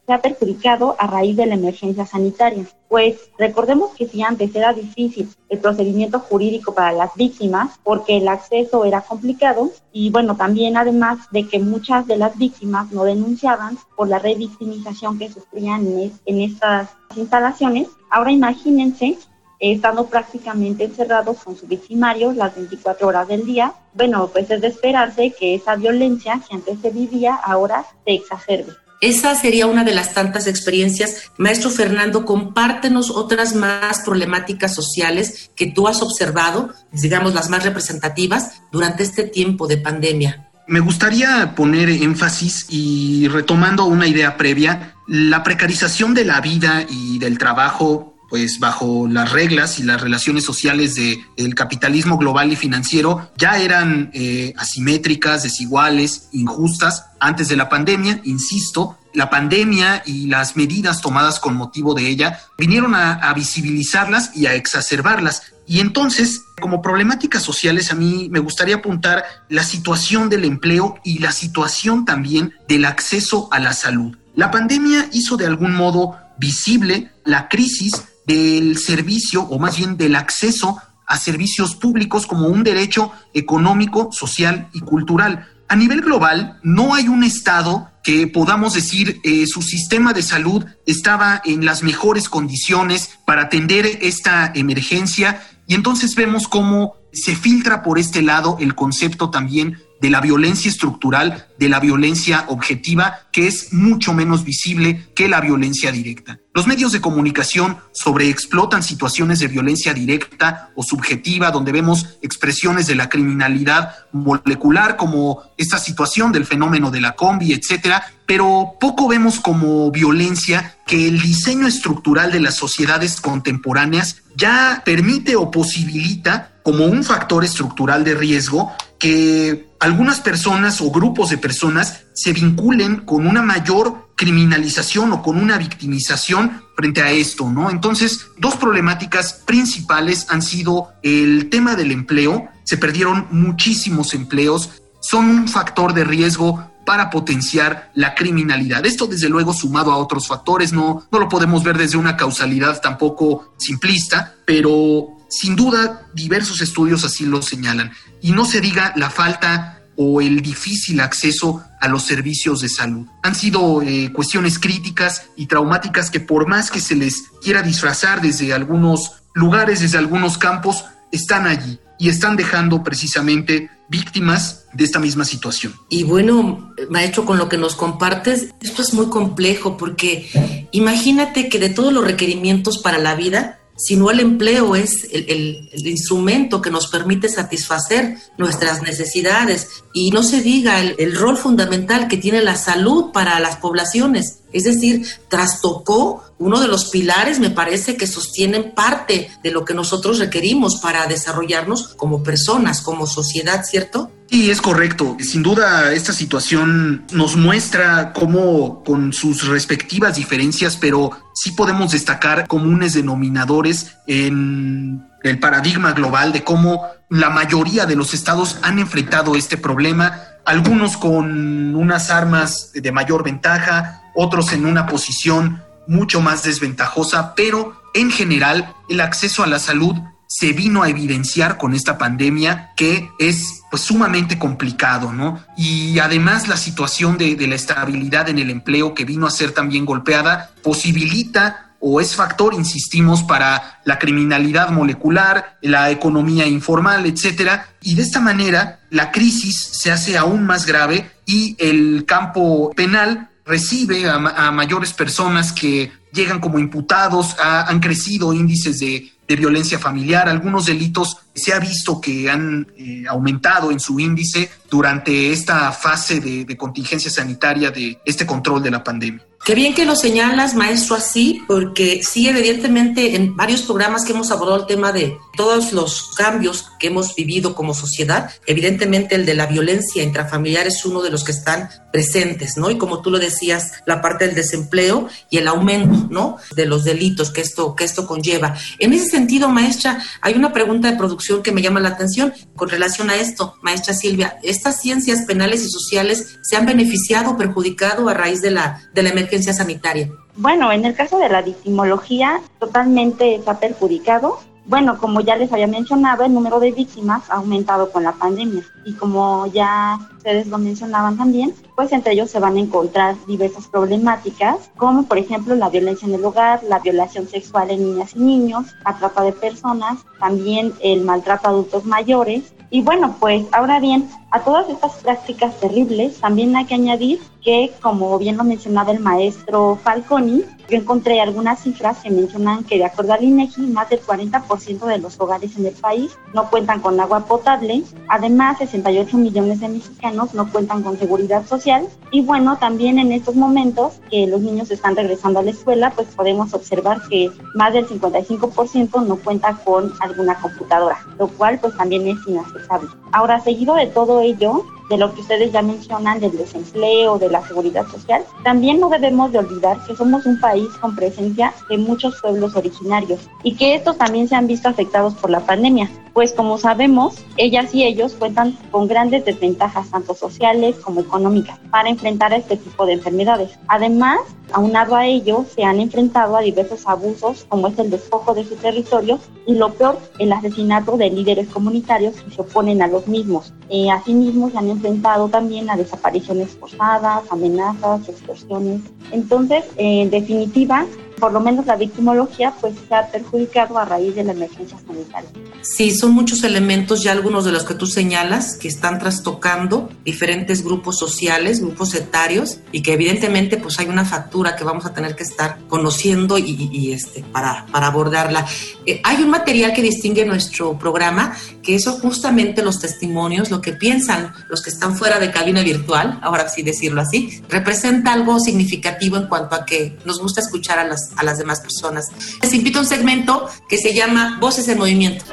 se 0.10 0.14
ha 0.14 0.22
perjudicado 0.24 0.96
a 0.98 1.06
raíz 1.06 1.38
de 1.38 1.46
la 1.46 1.54
emergencia 1.54 2.04
sanitaria. 2.04 2.66
Pues 2.88 3.30
recordemos 3.38 3.92
que 3.92 4.08
si 4.08 4.24
antes 4.24 4.56
era 4.56 4.74
difícil 4.74 5.30
el 5.50 5.60
procedimiento 5.60 6.20
jurídico 6.20 6.74
para 6.74 6.94
las 6.94 7.14
víctimas 7.14 7.80
porque 7.84 8.18
el 8.18 8.28
acceso 8.28 8.86
era 8.86 9.02
complicado 9.02 9.70
y 9.94 10.10
bueno, 10.10 10.36
también 10.36 10.78
además 10.78 11.20
de 11.30 11.48
que 11.48 11.60
muchas 11.60 12.08
de 12.08 12.18
las 12.18 12.36
víctimas 12.40 12.92
no 12.92 13.04
denunciaban 13.04 13.78
por 13.96 14.08
la 14.08 14.18
revictimización 14.18 15.20
que 15.20 15.30
sufrían 15.30 15.86
en, 16.26 16.42
estas 16.42 16.90
instalaciones, 17.16 17.90
ahora 18.10 18.32
imagínense 18.32 19.16
estando 19.60 20.08
prácticamente 20.08 20.86
encerrados 20.86 21.44
con 21.44 21.56
su 21.56 21.68
victimario 21.68 22.34
las 22.34 22.56
24 22.56 23.08
horas 23.08 23.28
del 23.28 23.46
día, 23.46 23.76
bueno, 23.94 24.28
pues 24.30 24.50
es 24.50 24.60
de 24.60 24.70
esperarse 24.70 25.36
que 25.38 25.54
esa 25.54 25.76
violencia 25.76 26.42
que 26.50 26.56
antes 26.56 26.80
se 26.80 26.90
vivía 26.90 27.36
ahora 27.36 27.86
se 28.06 28.14
exacerbe. 28.14 28.74
Esa 29.02 29.34
sería 29.36 29.66
una 29.66 29.86
de 29.86 29.94
las 29.94 30.14
tantas 30.14 30.46
experiencias. 30.46 31.32
Maestro 31.38 31.70
Fernando, 31.70 32.26
compártenos 32.26 33.12
otras 33.12 33.56
más 33.56 34.02
problemáticas 34.02 34.76
sociales 34.76 35.52
que 35.56 35.68
tú 35.68 35.88
has 35.88 36.02
observado, 36.02 36.74
digamos 36.92 37.34
las 37.34 37.50
más 37.50 37.64
representativas, 37.64 38.62
durante 38.72 39.04
este 39.04 39.24
tiempo 39.24 39.68
de 39.68 39.78
pandemia. 39.78 40.50
Me 40.68 40.82
gustaría 40.82 41.56
poner 41.56 41.90
énfasis 41.90 42.68
y 42.70 43.28
retomando 43.30 43.86
una 43.86 44.06
idea 44.06 44.38
previa, 44.38 44.94
la 45.08 45.44
precarización 45.44 46.14
de 46.14 46.26
la 46.26 46.42
vida 46.42 46.86
y 46.88 47.18
del 47.18 47.40
trabajo 47.40 48.09
pues 48.30 48.60
bajo 48.60 49.08
las 49.08 49.32
reglas 49.32 49.80
y 49.80 49.84
las 49.84 50.02
relaciones 50.02 50.44
sociales 50.44 50.96
del 50.96 51.56
capitalismo 51.56 52.18
global 52.18 52.52
y 52.52 52.56
financiero 52.56 53.32
ya 53.38 53.58
eran 53.58 54.12
eh, 54.14 54.54
asimétricas, 54.58 55.44
desiguales, 55.44 56.30
injustas 56.32 57.06
antes 57.20 57.50
de 57.50 57.58
la 57.58 57.70
pandemia, 57.70 58.22
insisto, 58.24 58.98
la 59.14 59.30
pandemia 59.30 60.04
y 60.06 60.28
las 60.28 60.56
medidas 60.56 61.02
tomadas 61.02 61.40
con 61.40 61.56
motivo 61.56 61.94
de 61.94 62.08
ella 62.08 62.40
vinieron 62.58 62.94
a, 62.96 63.34
visibilizarlas 63.34 64.36
y 64.36 64.46
a 64.46 64.54
exacerbarlas. 64.54 65.42
Y 65.66 65.80
entonces, 65.80 66.42
como 66.60 66.82
problemáticas 66.82 67.44
sociales, 67.44 67.92
a 67.92 67.96
mí 67.96 68.28
me 68.32 68.40
gustaría 68.40 68.76
apuntar 68.76 69.24
la 69.50 69.64
situación 69.64 70.30
del 70.30 70.46
empleo 70.46 71.00
y 71.04 71.20
la 71.20 71.32
situación 71.32 72.06
también 72.06 72.54
del 72.68 72.86
acceso 72.86 73.50
a 73.52 73.60
la 73.60 73.74
salud. 73.74 74.16
La 74.36 74.52
pandemia 74.52 75.10
hizo 75.12 75.38
de 75.38 75.48
algún 75.48 75.76
modo 75.76 76.18
visible 76.38 77.12
la 77.26 77.50
crisis 77.50 78.04
del 78.30 78.78
servicio 78.78 79.42
o 79.42 79.58
más 79.58 79.78
bien 79.78 79.98
del 79.98 80.16
acceso 80.16 80.78
a 81.08 81.18
servicios 81.18 81.76
públicos 81.76 82.28
como 82.28 82.48
un 82.48 82.64
derecho 82.64 83.12
económico, 83.34 84.12
social 84.12 84.70
y 84.72 84.82
cultural. 84.82 85.48
A 85.68 85.76
nivel 85.76 86.02
global, 86.02 86.60
no 86.62 86.94
hay 86.94 87.08
un 87.08 87.24
Estado 87.24 87.90
que 88.04 88.28
podamos 88.28 88.74
decir 88.74 89.20
eh, 89.24 89.48
su 89.48 89.64
sistema 89.64 90.14
de 90.14 90.22
salud 90.22 90.64
estaba 90.86 91.42
en 91.44 91.66
las 91.66 91.82
mejores 91.82 92.30
condiciones 92.30 93.18
para 93.26 93.44
atender 93.44 93.98
esta 94.02 94.52
emergencia 94.54 95.42
y 95.66 95.74
entonces 95.74 96.14
vemos 96.14 96.48
cómo 96.48 96.96
se 97.12 97.36
filtra 97.36 97.84
por 97.84 98.00
este 98.00 98.22
lado 98.22 98.58
el 98.60 98.76
concepto 98.76 99.30
también 99.30 99.78
de 100.02 100.10
la 100.10 100.22
violencia 100.22 100.72
estructural, 100.72 101.48
de 101.58 101.70
la 101.70 101.80
violencia 101.80 102.46
objetiva, 102.48 103.28
que 103.32 103.48
es 103.48 103.74
mucho 103.74 104.14
menos 104.14 104.46
visible 104.46 105.10
que 105.14 105.28
la 105.28 105.42
violencia 105.42 105.92
directa. 105.92 106.40
Los 106.54 106.68
medios 106.68 106.92
de 106.92 107.02
comunicación 107.02 107.78
sobreexplotan 107.92 108.82
situaciones 108.82 109.40
de 109.40 109.48
violencia 109.48 109.94
directa 109.94 110.72
o 110.76 110.84
subjetiva, 110.84 111.52
donde 111.52 111.72
vemos 111.72 112.18
expresiones 112.22 112.88
de 112.88 112.96
la 112.96 113.10
criminalidad 113.10 113.94
molecular, 114.14 114.96
como 114.96 115.42
esta 115.58 115.78
situación 115.78 116.32
del 116.32 116.46
fenómeno 116.46 116.92
de 116.92 117.02
la 117.02 117.16
combi, 117.16 117.52
etcétera, 117.54 118.04
pero 118.30 118.76
poco 118.80 119.08
vemos 119.08 119.40
como 119.40 119.90
violencia 119.90 120.76
que 120.86 121.08
el 121.08 121.20
diseño 121.20 121.66
estructural 121.66 122.32
de 122.32 122.40
las 122.40 122.58
sociedades 122.58 123.20
contemporáneas 123.20 124.18
ya 124.36 124.84
permite 124.86 125.36
o 125.36 125.50
posibilita 125.50 126.52
como 126.62 126.86
un 126.86 127.04
factor 127.04 127.44
estructural 127.44 128.04
de 128.04 128.14
riesgo 128.14 128.72
que 129.00 129.70
algunas 129.80 130.20
personas 130.20 130.80
o 130.80 130.92
grupos 130.92 131.32
de 131.32 131.40
personas 131.40 132.04
se 132.14 132.32
vinculen 132.32 132.98
con 132.98 133.26
una 133.26 133.42
mayor 133.42 134.10
criminalización 134.16 135.12
o 135.12 135.24
con 135.24 135.36
una 135.36 135.58
victimización 135.58 136.62
frente 136.76 137.02
a 137.02 137.10
esto, 137.10 137.50
¿no? 137.50 137.72
Entonces, 137.72 138.28
dos 138.38 138.58
problemáticas 138.58 139.42
principales 139.48 140.28
han 140.30 140.44
sido 140.44 140.90
el 141.02 141.50
tema 141.50 141.76
del 141.76 141.92
empleo, 141.92 142.48
se 142.64 142.78
perdieron 142.78 143.26
muchísimos 143.32 144.14
empleos, 144.14 144.70
son 145.02 145.26
un 145.30 145.48
factor 145.48 145.96
de 145.96 146.04
riesgo 146.04 146.69
para 146.90 147.12
potenciar 147.12 147.92
la 147.94 148.16
criminalidad. 148.16 148.84
Esto 148.84 149.06
desde 149.06 149.30
luego 149.30 149.54
sumado 149.54 149.92
a 149.92 149.98
otros 149.98 150.28
factores, 150.28 150.74
no, 150.74 151.08
no 151.12 151.20
lo 151.20 151.30
podemos 151.30 151.64
ver 151.64 151.78
desde 151.78 151.98
una 151.98 152.18
causalidad 152.18 152.82
tampoco 152.82 153.54
simplista, 153.60 154.34
pero 154.44 155.10
sin 155.30 155.56
duda, 155.56 156.08
diversos 156.16 156.62
estudios 156.62 157.06
así 157.06 157.28
lo 157.28 157.44
señalan. 157.44 157.92
Y 158.24 158.32
no 158.32 158.44
se 158.44 158.60
diga 158.60 158.92
la 158.96 159.12
falta 159.12 159.84
o 159.98 160.20
el 160.20 160.42
difícil 160.42 161.00
acceso 161.00 161.64
a 161.80 161.88
los 161.88 162.02
servicios 162.02 162.62
de 162.62 162.70
salud. 162.70 163.06
Han 163.22 163.36
sido 163.36 163.84
eh, 163.84 164.12
cuestiones 164.12 164.58
críticas 164.58 165.28
y 165.36 165.46
traumáticas 165.46 166.10
que 166.10 166.20
por 166.20 166.48
más 166.48 166.72
que 166.72 166.82
se 166.82 166.96
les 166.96 167.26
quiera 167.44 167.62
disfrazar 167.62 168.20
desde 168.20 168.52
algunos 168.52 169.22
lugares, 169.36 169.82
desde 169.82 170.00
algunos 170.00 170.40
campos, 170.40 170.86
están 171.12 171.46
allí 171.46 171.80
y 172.00 172.10
están 172.10 172.38
dejando 172.38 172.82
precisamente 172.82 173.70
víctimas 173.90 174.66
de 174.74 174.86
esta 174.86 175.00
misma 175.00 175.26
situación. 175.26 175.74
Y 175.90 176.04
bueno, 176.04 176.74
maestro, 176.90 177.26
con 177.26 177.38
lo 177.38 177.50
que 177.50 177.58
nos 177.58 177.76
compartes, 177.76 178.54
esto 178.62 178.82
es 178.82 178.94
muy 178.94 179.10
complejo 179.10 179.78
porque 179.78 180.68
imagínate 180.72 181.50
que 181.50 181.60
de 181.60 181.70
todos 181.70 181.92
los 181.92 182.06
requerimientos 182.06 182.78
para 182.80 182.98
la 182.98 183.16
vida, 183.16 183.59
sino 183.80 184.12
el 184.12 184.20
empleo 184.20 184.76
es 184.76 185.08
el, 185.12 185.70
instrumento 185.74 186.62
que 186.62 186.70
nos 186.70 186.88
permite 186.88 187.30
satisfacer 187.30 188.18
nuestras 188.38 188.82
necesidades 188.82 189.70
y 189.94 190.12
no 190.12 190.22
se 190.22 190.42
diga 190.42 190.80
el, 190.80 191.16
rol 191.16 191.38
fundamental 191.38 192.08
que 192.08 192.18
tiene 192.18 192.42
la 192.42 192.58
salud 192.58 193.12
para 193.12 193.40
las 193.40 193.56
poblaciones. 193.56 194.40
Es 194.52 194.66
decir, 194.66 195.06
trastocó 195.30 196.24
uno 196.38 196.60
de 196.60 196.68
los 196.68 196.86
pilares, 196.86 197.40
me 197.40 197.50
parece, 197.50 197.96
que 197.96 198.08
sostienen 198.08 198.74
parte 198.76 199.30
de 199.44 199.52
lo 199.52 199.66
que 199.66 199.74
nosotros 199.74 200.20
requerimos 200.20 200.78
para 200.78 201.08
desarrollarnos 201.08 201.90
como 201.96 202.24
personas, 202.24 202.82
como 202.82 203.08
sociedad, 203.08 203.64
¿cierto? 203.64 204.12
Sí, 204.30 204.52
es 204.52 204.62
correcto. 204.62 205.18
Sin 205.22 205.42
duda, 205.42 205.92
esta 205.92 206.14
situación 206.14 207.04
nos 207.12 207.36
muestra 207.36 208.14
cómo, 208.14 208.84
con 208.84 209.12
sus 209.12 209.48
respectivas 209.48 210.18
diferencias, 210.18 210.78
pero 210.78 211.12
sí 211.34 211.52
podemos 211.52 211.94
destacar 211.94 212.46
comunes 212.48 212.94
denominadores 212.94 213.96
en 214.06 215.04
el 215.24 215.40
paradigma 215.40 215.94
global 215.94 216.32
de 216.32 216.44
cómo 216.44 216.84
la 217.10 217.32
mayoría 217.32 217.88
de 217.88 217.96
los 217.96 218.14
estados 218.14 218.60
han 218.62 218.78
enfrentado 218.78 219.36
este 219.36 219.58
problema, 219.58 220.22
algunos 220.46 220.96
con 220.96 221.76
unas 221.76 222.12
armas 222.12 222.72
de 222.74 222.92
mayor 222.92 223.24
ventaja, 223.24 224.04
otros 224.14 224.54
en 224.54 224.68
una 224.68 224.86
posición 224.86 225.64
mucho 225.88 226.22
más 226.22 226.44
desventajosa, 226.44 227.34
pero 227.34 227.82
en 227.96 228.12
general 228.12 228.76
el 228.90 229.02
acceso 229.02 229.42
a 229.42 229.48
la 229.48 229.58
salud 229.58 229.96
se 230.32 230.54
vino 230.54 230.84
a 230.84 230.90
evidenciar 230.90 231.58
con 231.58 231.74
esta 231.74 231.98
pandemia 231.98 232.72
que 232.78 233.10
es 233.18 233.64
pues 233.72 233.82
sumamente 233.82 234.38
complicado, 234.38 235.12
¿no? 235.12 235.44
Y 235.58 235.98
además 235.98 236.48
la 236.48 236.56
situación 236.56 237.18
de, 237.18 237.36
de 237.36 237.48
la 237.48 237.56
estabilidad 237.56 238.30
en 238.30 238.38
el 238.38 238.52
empleo 238.52 238.94
que 238.94 239.06
vino 239.06 239.26
a 239.26 239.32
ser 239.32 239.52
también 239.52 239.86
golpeada 239.86 240.52
posibilita 240.62 241.70
o 241.80 242.02
es 242.02 242.16
factor, 242.16 242.54
insistimos, 242.54 243.24
para 243.24 243.80
la 243.86 243.98
criminalidad 243.98 244.70
molecular, 244.70 245.58
la 245.62 245.90
economía 245.90 246.46
informal, 246.46 247.06
etcétera. 247.06 247.70
Y 247.82 247.96
de 247.96 248.04
esta 248.04 248.20
manera, 248.20 248.82
la 248.90 249.12
crisis 249.12 249.70
se 249.72 249.92
hace 249.92 250.18
aún 250.18 250.46
más 250.46 250.66
grave 250.66 251.10
y 251.26 251.56
el 251.58 252.06
campo 252.06 252.72
penal 252.76 253.30
recibe 253.46 254.08
a, 254.08 254.52
mayores 254.52 254.94
personas 254.94 255.52
que 255.52 255.92
llegan 256.12 256.40
como 256.40 256.60
imputados, 256.60 257.36
han 257.40 257.80
crecido 257.80 258.34
índices 258.34 258.80
de, 258.80 259.12
violencia 259.28 259.78
familiar, 259.78 260.28
algunos 260.28 260.66
delitos 260.66 261.18
se 261.36 261.54
ha 261.54 261.60
visto 261.60 262.02
que 262.02 262.28
han 262.32 262.66
eh, 262.76 263.04
aumentado 263.08 263.70
en 263.70 263.80
su 263.80 264.00
índice 264.00 264.50
durante 264.68 265.32
esta 265.32 265.72
fase 265.72 266.20
de 266.20 266.58
contingencia 266.58 267.12
sanitaria 267.12 267.70
de 267.70 268.00
este 268.04 268.26
control 268.26 268.64
de 268.64 268.72
la 268.72 268.84
pandemia. 268.84 269.24
Qué 269.46 269.56
bien 269.56 269.74
que 269.74 269.86
lo 269.86 269.96
señalas, 269.96 270.54
maestro, 270.54 270.96
así, 270.96 271.42
porque 271.48 272.02
sí, 272.04 272.28
evidentemente, 272.28 273.16
en 273.16 273.36
varios 273.36 273.62
programas 273.64 274.04
que 274.04 274.12
hemos 274.12 274.32
abordado 274.32 274.62
el 274.62 274.68
tema 274.68 274.92
de 274.92 275.18
todos 275.38 275.72
los 275.72 276.12
cambios 276.16 276.68
que 276.80 276.88
hemos 276.88 277.16
vivido 277.16 277.56
como 277.56 277.74
sociedad, 277.74 278.30
evidentemente 278.46 279.16
el 279.16 279.26
de 279.26 279.34
la 279.34 279.48
violencia 279.48 280.04
intrafamiliar 280.04 280.68
es 280.68 280.86
uno 280.86 281.02
de 281.02 281.10
los 281.10 281.24
que 281.24 281.32
están 281.32 281.70
presentes, 281.92 282.58
¿no? 282.58 282.70
Y 282.70 282.78
como 282.78 283.02
tú 283.02 283.10
lo 283.10 283.18
decías, 283.18 283.72
la 283.86 284.02
parte 284.02 284.28
del 284.28 284.36
desempleo 284.36 285.08
y 285.32 285.38
el 285.38 285.48
aumento, 285.48 285.99
¿no? 286.10 286.38
De 286.56 286.66
los 286.66 286.84
delitos 286.84 287.32
que 287.32 287.42
esto, 287.42 287.76
que 287.76 287.84
esto 287.84 288.08
conlleva. 288.08 288.56
En 288.80 288.94
ese 288.94 289.08
sentido, 289.08 289.50
maestra, 289.50 290.00
hay 290.22 290.36
una 290.36 290.54
pregunta 290.54 290.90
de 290.90 290.98
producción 290.98 291.44
que 291.44 291.52
me 291.52 291.62
llama 291.62 291.80
la 291.80 291.90
atención 291.90 292.34
con 292.56 292.70
relación 292.70 293.10
a 293.10 293.16
esto, 293.16 293.56
maestra 293.62 293.94
Silvia. 293.94 294.38
¿Estas 294.44 294.80
ciencias 294.82 295.26
penales 295.26 295.66
y 295.66 295.70
sociales 295.70 296.40
se 296.44 296.56
han 296.56 296.66
beneficiado 296.66 297.32
o 297.32 297.38
perjudicado 297.38 298.10
a 298.10 298.14
raíz 298.14 298.42
de 298.42 298.52
la, 298.52 298.82
de 298.94 299.04
la 299.04 299.10
emergencia? 299.10 299.50
sanitaria? 299.54 300.10
Bueno, 300.36 300.72
en 300.72 300.86
el 300.86 300.96
caso 300.96 301.20
de 301.20 301.30
la 301.30 301.42
victimología, 301.42 302.42
totalmente 302.60 303.36
está 303.36 303.60
perjudicado. 303.60 304.40
Bueno, 304.70 305.00
como 305.00 305.20
ya 305.22 305.36
les 305.36 305.52
había 305.52 305.66
mencionado, 305.66 306.24
el 306.24 306.32
número 306.32 306.60
de 306.60 306.72
víctimas 306.72 307.28
ha 307.32 307.38
aumentado 307.38 307.92
con 307.92 308.04
la 308.04 308.12
pandemia. 308.12 308.64
Y 308.86 308.94
como 308.94 309.48
ya 309.48 309.98
ustedes 310.16 310.46
lo 310.46 310.60
mencionaban 310.60 311.18
también, 311.18 311.56
pues 311.76 311.92
entre 311.92 312.14
ellos 312.14 312.30
se 312.30 312.40
van 312.40 312.56
a 312.56 312.60
encontrar 312.60 313.16
diversas 313.26 313.68
problemáticas, 313.68 314.70
como 314.78 315.08
por 315.08 315.18
ejemplo 315.18 315.56
la 315.56 315.70
violencia 315.70 316.08
en 316.08 316.14
el 316.14 316.24
hogar, 316.24 316.62
la 316.70 316.78
violación 316.78 317.28
sexual 317.28 317.72
en 317.72 317.84
niñas 317.84 318.16
y 318.16 318.20
niños, 318.20 318.68
la 318.86 318.96
trata 318.96 319.24
de 319.24 319.32
personas, 319.32 320.06
también 320.20 320.72
el 320.82 321.02
maltrato 321.02 321.48
a 321.48 321.50
adultos 321.50 321.86
mayores, 321.86 322.54
y 322.72 322.84
bueno, 322.84 323.16
pues 323.20 323.48
ahora 323.52 323.80
bien, 323.80 324.08
a 324.30 324.42
todas 324.42 324.70
estas 324.70 324.94
prácticas 324.98 325.60
terribles 325.60 326.20
también 326.20 326.56
hay 326.56 326.66
que 326.66 326.76
añadir 326.76 327.20
que, 327.44 327.72
como 327.82 328.18
bien 328.18 328.38
lo 328.38 328.44
mencionaba 328.44 328.92
el 328.92 329.00
maestro 329.00 329.78
Falconi, 329.84 330.44
yo 330.70 330.78
encontré 330.78 331.20
algunas 331.20 331.64
cifras 331.64 331.98
que 332.04 332.12
mencionan 332.12 332.64
que 332.64 332.78
de 332.78 332.86
acuerdo 332.86 333.14
al 333.14 333.24
INEGI, 333.24 333.62
más 333.62 333.90
del 333.90 334.02
40% 334.02 334.86
de 334.86 335.00
los 335.00 335.20
hogares 335.20 335.58
en 335.58 335.66
el 335.66 335.74
país 335.74 336.12
no 336.34 336.50
cuentan 336.50 336.80
con 336.80 337.00
agua 337.00 337.26
potable. 337.26 337.84
Además, 338.08 338.60
68 338.60 339.18
millones 339.18 339.62
de 339.62 339.70
mexicanos 339.70 340.34
no 340.36 340.52
cuentan 340.52 340.84
con 340.84 341.00
seguridad 341.00 341.46
social. 341.48 341.88
Y 342.12 342.22
bueno, 342.22 342.58
también 342.58 343.00
en 343.00 343.12
estos 343.12 343.36
momentos 343.36 343.94
que 344.12 344.28
los 344.28 344.42
niños 344.42 344.70
están 344.70 344.96
regresando 344.96 345.40
a 345.40 345.44
la 345.44 345.52
escuela, 345.52 345.92
pues 345.96 346.08
podemos 346.10 346.54
observar 346.54 347.02
que 347.10 347.32
más 347.56 347.74
del 347.74 347.88
55% 347.88 349.06
no 349.08 349.16
cuenta 349.18 349.56
con 349.64 349.92
alguna 350.02 350.36
computadora, 350.40 351.00
lo 351.18 351.28
cual 351.30 351.60
pues 351.60 351.76
también 351.76 352.08
es 352.08 352.18
inaceptable. 352.28 352.90
Ahora, 353.12 353.40
seguido 353.40 353.74
de 353.74 353.88
todo 353.88 354.22
ello, 354.22 354.66
de 354.90 354.98
lo 354.98 355.14
que 355.14 355.22
ustedes 355.22 355.52
ya 355.52 355.62
mencionan 355.62 356.20
del 356.20 356.38
desempleo, 356.38 357.18
de 357.20 357.30
la 357.30 357.46
seguridad 357.48 357.88
social, 357.88 358.24
también 358.44 358.80
no 358.80 358.90
debemos 358.90 359.32
de 359.32 359.40
olvidar 359.40 359.78
que 359.86 359.96
somos 359.96 360.26
un 360.26 360.40
país 360.40 360.68
con 360.82 360.96
presencia 360.96 361.54
de 361.70 361.78
muchos 361.78 362.20
pueblos 362.22 362.56
originarios 362.56 363.30
y 363.44 363.56
que 363.56 363.76
estos 363.76 363.98
también 363.98 364.28
se 364.28 364.36
han 364.36 364.48
visto 364.48 364.68
afectados 364.68 365.14
por 365.16 365.30
la 365.30 365.42
pandemia, 365.42 365.90
pues 366.20 366.34
como 366.34 366.58
sabemos, 366.58 367.16
ellas 367.38 367.74
y 367.74 367.86
ellos 367.86 368.14
cuentan 368.20 368.52
con 368.72 368.90
grandes 368.90 369.24
desventajas 369.24 369.90
tanto 369.90 370.14
sociales 370.14 370.76
como 370.84 371.00
económicas 371.00 371.58
para 371.72 371.88
enfrentar 371.88 372.34
a 372.34 372.36
este 372.36 372.58
tipo 372.58 372.86
de 372.86 372.92
enfermedades. 372.92 373.58
Además, 373.70 374.20
aunado 374.52 374.98
a 374.98 375.06
ello, 375.08 375.46
se 375.56 375.64
han 375.64 375.80
enfrentado 375.80 376.36
a 376.36 376.42
diversos 376.42 376.86
abusos 376.86 377.46
como 377.48 377.70
es 377.70 377.80
el 377.80 377.90
despojo 377.90 378.34
de 378.34 378.44
su 378.44 378.58
territorio 378.58 379.18
y 379.48 379.54
lo 379.54 379.72
peor, 379.72 379.98
el 380.20 380.34
asesinato 380.34 380.98
de 380.98 381.10
líderes 381.10 381.48
comunitarios 381.48 382.18
que 382.18 382.32
se 382.32 382.42
oponen 382.42 382.82
a 382.82 382.88
los 382.88 383.08
mismos. 383.08 383.54
Eh, 383.70 383.90
asimismo, 383.90 384.50
se 384.50 384.58
han 384.58 384.70
enfrentado 384.70 385.30
también 385.30 385.70
a 385.70 385.78
desapariciones 385.78 386.50
forzadas, 386.50 387.24
amenazas, 387.30 388.10
extorsiones. 388.10 388.82
Entonces, 389.14 389.64
en 389.78 390.10
definitiva, 390.10 390.86
por 391.20 391.32
lo 391.32 391.40
menos 391.40 391.66
la 391.66 391.76
victimología 391.76 392.54
pues 392.60 392.76
se 392.88 392.96
ha 392.96 393.08
perjudicado 393.08 393.78
a 393.78 393.86
raíz 393.86 394.16
de 394.16 394.24
la 394.24 394.32
emergencia 394.32 394.78
sanitaria. 394.86 395.30
Sí, 395.62 395.92
son 395.92 396.12
muchos 396.12 396.44
elementos 396.44 397.04
ya 397.04 397.12
algunos 397.12 397.46
de 397.46 397.52
los 397.52 397.64
que 397.64 397.74
tú 397.74 397.86
señalas 397.86 398.58
que 398.58 398.68
están 398.68 399.00
trastocando 399.00 399.90
diferentes 400.04 400.64
grupos 400.64 400.98
sociales, 400.98 401.62
grupos 401.62 401.94
etarios 401.94 402.60
y 402.72 402.82
que 402.82 402.94
evidentemente 402.94 403.58
pues 403.58 403.80
hay 403.80 403.88
una 403.88 404.06
factura 404.06 404.56
que 404.56 404.64
vamos 404.64 404.86
a 404.86 404.94
tener 404.94 405.16
que 405.16 405.24
estar 405.24 405.60
conociendo 405.68 406.38
y, 406.38 406.92
este 406.94 407.24
para, 407.32 407.66
para 407.72 407.88
abordarla. 407.88 408.46
Eh, 408.86 409.02
hay 409.04 409.22
un 409.22 409.30
material 409.30 409.74
que 409.74 409.82
distingue 409.82 410.26
nuestro 410.26 410.78
programa 410.78 411.36
que 411.62 411.76
eso 411.76 412.00
justamente 412.00 412.64
los 412.64 412.80
testimonios, 412.80 413.52
lo 413.52 413.62
que 413.62 413.74
piensan 413.74 414.34
los 414.48 414.62
que 414.62 414.70
están 414.70 414.96
fuera 414.96 415.20
de 415.20 415.32
cabina 415.32 415.62
virtual, 415.62 416.20
ahora 416.22 416.48
sí 416.50 416.64
decirlo 416.64 417.02
así, 417.02 417.42
representa 417.50 418.14
algo 418.14 418.40
significativo 418.40 419.18
en 419.18 419.28
cuanto 419.28 419.56
a 419.56 419.66
que 419.66 419.98
nos 420.06 420.20
gusta 420.20 420.42
escuchar 420.42 420.80
a 420.80 420.86
las, 420.86 421.09
a 421.18 421.24
las 421.24 421.38
demás 421.38 421.62
personas. 421.62 422.08
Les 422.42 422.54
invito 422.54 422.80
a 422.80 422.82
un 422.82 422.88
segmento 422.88 423.48
que 423.68 423.78
se 423.78 423.94
llama 423.94 424.38
Voces 424.40 424.68
en 424.68 424.78
Movimiento. 424.78 425.26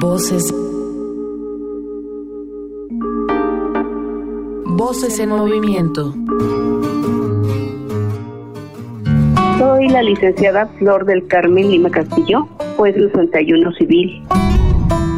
Voces. 0.00 0.52
Voces 4.64 5.18
en 5.20 5.28
movimiento. 5.28 6.12
Soy 9.58 9.88
la 9.88 10.02
licenciada 10.02 10.66
Flor 10.78 11.04
del 11.04 11.26
Carmen 11.28 11.70
Lima 11.70 11.88
Castillo, 11.88 12.48
juez 12.76 12.94
del 12.96 13.12
61 13.12 13.72
civil. 13.74 14.22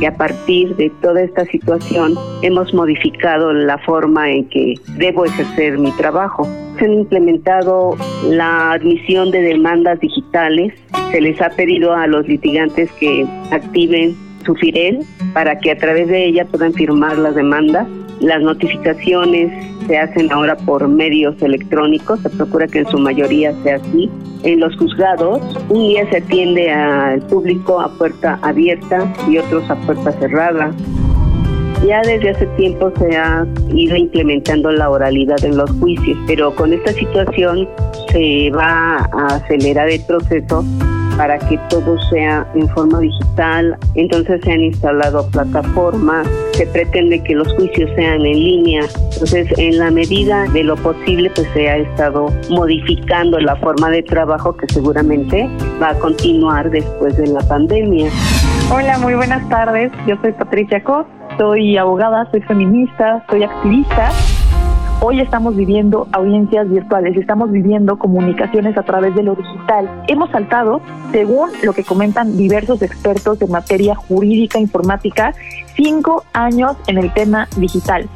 Y 0.01 0.07
a 0.07 0.17
partir 0.17 0.75
de 0.77 0.91
toda 1.01 1.23
esta 1.23 1.45
situación 1.47 2.15
hemos 2.43 2.75
modificado 2.75 3.53
la 3.53 3.79
forma 3.79 4.31
en 4.31 4.49
que 4.49 4.75
debo 4.97 5.25
ejercer 5.25 5.79
mi 5.79 5.93
trabajo. 5.93 6.47
Se 6.79 6.85
han 6.85 6.95
implementado 6.95 7.97
la 8.29 8.73
admisión 8.73 9.31
de 9.31 9.41
demandas 9.41 10.01
digitales. 10.01 10.75
Se 11.13 11.21
les 11.21 11.41
ha 11.41 11.51
pedido 11.51 11.95
a 11.95 12.07
los 12.07 12.27
litigantes 12.27 12.91
que 12.93 13.27
activen 13.51 14.17
su 14.45 14.55
FIREL 14.57 15.01
para 15.33 15.59
que 15.59 15.71
a 15.71 15.79
través 15.79 16.09
de 16.09 16.27
ella 16.27 16.45
puedan 16.45 16.75
firmar 16.75 17.17
las 17.19 17.35
demandas. 17.35 17.87
Las 18.21 18.43
notificaciones 18.43 19.51
se 19.87 19.99
hacen 19.99 20.33
ahora 20.33 20.57
por 20.57 20.87
medios 20.89 21.41
electrónicos, 21.43 22.21
se 22.21 22.31
procura 22.31 22.67
que 22.67 22.81
en 22.81 22.87
su 22.89 22.99
mayoría 22.99 23.53
sea 23.63 23.77
así. 23.77 24.11
En 24.43 24.61
los 24.61 24.77
juzgados, 24.77 25.41
un 25.69 25.89
día 25.89 26.09
se 26.11 26.19
atiende 26.19 26.71
al 26.71 27.21
público 27.23 27.81
a 27.81 27.89
puerta 27.97 28.39
abierta 28.43 29.13
y 29.29 29.39
otros 29.39 29.69
a 29.71 29.77
puerta 29.87 30.13
cerrada. 30.13 30.73
Ya 31.87 32.01
desde 32.03 32.31
hace 32.31 32.47
tiempo 32.57 32.91
se 32.99 33.17
ha 33.17 33.47
ido 33.75 33.97
implementando 33.97 34.71
la 34.73 34.89
oralidad 34.89 35.45
en 35.45 35.57
los 35.57 35.71
juicios, 35.73 36.19
pero 36.27 36.55
con 36.55 36.73
esta 36.73 36.93
situación 36.93 37.69
se 38.11 38.51
va 38.51 39.07
a 39.13 39.27
acelerar 39.37 39.91
el 39.91 40.01
proceso 40.07 40.65
para 41.17 41.39
que 41.39 41.59
todo 41.69 41.99
sea 42.11 42.47
en 42.55 42.69
forma 42.71 43.01
digital. 43.01 43.77
Entonces 43.95 44.41
se 44.45 44.53
han 44.53 44.61
instalado 44.61 45.29
plataformas, 45.31 46.27
se 46.53 46.67
pretende 46.67 47.23
que 47.23 47.35
los 47.35 47.53
juicios 47.55 47.91
sean 47.97 48.25
en 48.25 48.35
línea. 48.35 48.83
Entonces, 49.13 49.49
en 49.59 49.79
la 49.79 49.91
medida 49.91 50.45
de 50.53 50.65
lo 50.65 50.77
posible, 50.77 51.31
pues 51.35 51.49
se 51.55 51.69
ha 51.69 51.77
estado 51.77 52.27
modificando 52.51 53.39
la 53.41 53.57
forma 53.57 53.91
de 53.91 54.03
trabajo 54.03 54.57
que 54.57 54.67
seguramente 54.73 55.49
va 55.81 55.91
a 55.91 55.95
continuar 55.99 56.71
después 56.71 57.17
de 57.17 57.29
la 57.29 57.41
pandemia. 57.41 58.11
Hola, 58.73 58.99
muy 58.99 59.15
buenas 59.15 59.49
tardes. 59.49 59.93
Yo 60.07 60.17
soy 60.23 60.33
Patricia 60.33 60.83
Cos, 60.83 61.07
soy 61.39 61.77
abogada, 61.77 62.29
soy 62.31 62.41
feminista, 62.43 63.25
soy 63.29 63.45
activista 63.45 64.11
Hoy 65.07 65.21
estamos 65.21 65.55
viviendo 65.55 66.09
audiencias 66.13 66.67
virtuales, 66.71 67.15
estamos 67.19 67.53
viviendo 67.53 67.99
comunicaciones 67.99 68.79
a 68.79 68.85
través 68.85 69.15
de 69.15 69.23
lo 69.23 69.35
digital. 69.35 70.03
Hemos 70.09 70.31
saltado, 70.31 70.81
según 71.13 71.51
lo 71.63 71.75
que 71.75 71.85
comentan 71.85 72.39
diversos 72.39 72.81
expertos 72.81 73.43
en 73.43 73.51
materia 73.51 73.95
jurídica 73.95 74.59
informática, 74.59 75.35
cinco 75.77 76.25
años 76.33 76.79
en 76.87 76.97
el 76.97 77.13
tema 77.13 77.49
digital 77.59 78.09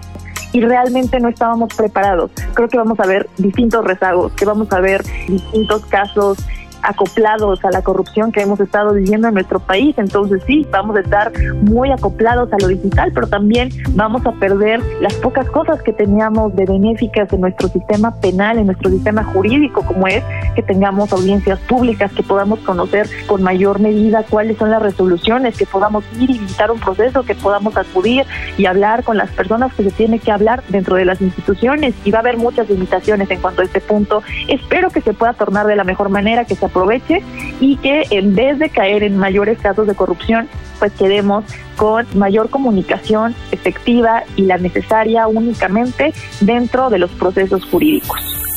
y 0.53 0.63
realmente 0.63 1.21
no 1.21 1.29
estábamos 1.29 1.75
preparados. 1.77 2.31
Creo 2.55 2.69
que 2.69 2.79
vamos 2.79 2.99
a 3.01 3.07
ver 3.07 3.29
distintos 3.37 3.85
rezagos, 3.85 4.33
que 4.33 4.47
vamos 4.47 4.73
a 4.73 4.81
ver 4.81 5.03
distintos 5.29 5.85
casos 5.85 6.39
acoplados 6.83 7.65
a 7.65 7.71
la 7.71 7.83
corrupción 7.83 8.33
que 8.33 8.43
hemos 8.43 8.61
estado 8.61 8.95
viviendo 8.95 9.29
en 9.29 9.35
nuestro 9.35 9.61
país. 9.61 9.95
Entonces 9.99 10.43
sí, 10.47 10.67
vamos 10.71 10.97
a 10.97 11.01
estar 11.01 11.33
muy 11.63 11.91
acoplados 11.91 12.53
a 12.53 12.57
lo 12.59 12.69
digital, 12.69 13.13
pero 13.15 13.27
también 13.27 13.71
vamos 13.91 14.25
a 14.27 14.33
perder 14.33 14.81
las 15.01 15.15
pocas 15.15 15.49
cosas 15.51 15.83
que 15.83 15.93
teníamos 15.93 16.55
de 16.57 16.65
benéficas 16.65 17.33
en 17.33 17.41
nuestro 17.41 17.69
sistema 17.69 18.15
penal, 18.21 18.59
en 18.59 18.67
nuestro 18.67 18.91
sistema 18.91 19.25
jurídico, 19.25 19.83
como 19.83 20.07
es 20.07 20.23
que 20.55 20.63
tengamos 20.63 21.13
audiencias 21.13 21.59
públicas, 21.61 22.13
que 22.13 22.23
podamos 22.23 22.59
conocer 22.61 23.09
con 23.27 23.43
mayor 23.43 23.81
medida 23.81 24.25
cuáles 24.29 24.57
son 24.59 24.71
las 24.71 24.83
resoluciones, 24.83 25.57
que 25.57 25.67
podamos 25.67 26.05
ir 26.19 26.31
y 26.31 26.39
visitar 26.39 26.71
un 26.71 26.81
proceso, 26.81 27.23
que 27.23 27.35
podamos 27.35 27.77
acudir 27.77 28.25
y 28.57 28.67
hablar 28.67 29.05
con 29.05 29.17
las 29.17 29.31
personas 29.31 29.73
que 29.75 29.85
se 29.85 29.91
tiene 29.91 30.19
que 30.19 30.31
hablar 30.31 30.63
dentro 30.69 30.97
de 30.97 31.05
las 31.05 31.21
instituciones. 31.21 31.95
Y 32.05 32.11
va 32.11 32.19
a 32.19 32.21
haber 32.21 32.37
muchas 32.37 32.69
limitaciones 32.69 33.31
en 33.31 33.41
cuanto 33.41 33.63
a 33.63 33.65
este 33.65 33.81
punto. 33.81 34.23
Espero 34.49 34.91
que 34.91 35.01
se 35.01 35.15
pueda 35.15 35.33
tornar 35.33 35.67
de 35.67 35.77
la 35.77 35.85
mejor 35.85 36.09
manera, 36.09 36.45
que 36.45 36.55
se 36.55 36.68
aproveche 36.69 37.23
y 37.61 37.77
que 37.77 38.05
en 38.11 38.35
vez 38.35 38.59
de 38.59 38.71
caer 38.71 39.03
en 39.03 39.19
mayores 39.19 39.59
casos 39.59 39.87
de 39.87 39.95
corrupción, 39.95 40.49
pues 40.79 40.93
quedemos 40.93 41.45
con 41.77 42.07
mayor 42.15 42.51
comunicación 42.51 43.35
efectiva 43.51 44.25
y 44.37 44.43
la 44.43 44.59
necesaria 44.59 45.27
únicamente 45.27 46.13
dentro 46.41 46.91
de 46.91 46.99
los 46.99 47.11
procesos 47.11 47.65
jurídicos. 47.65 48.48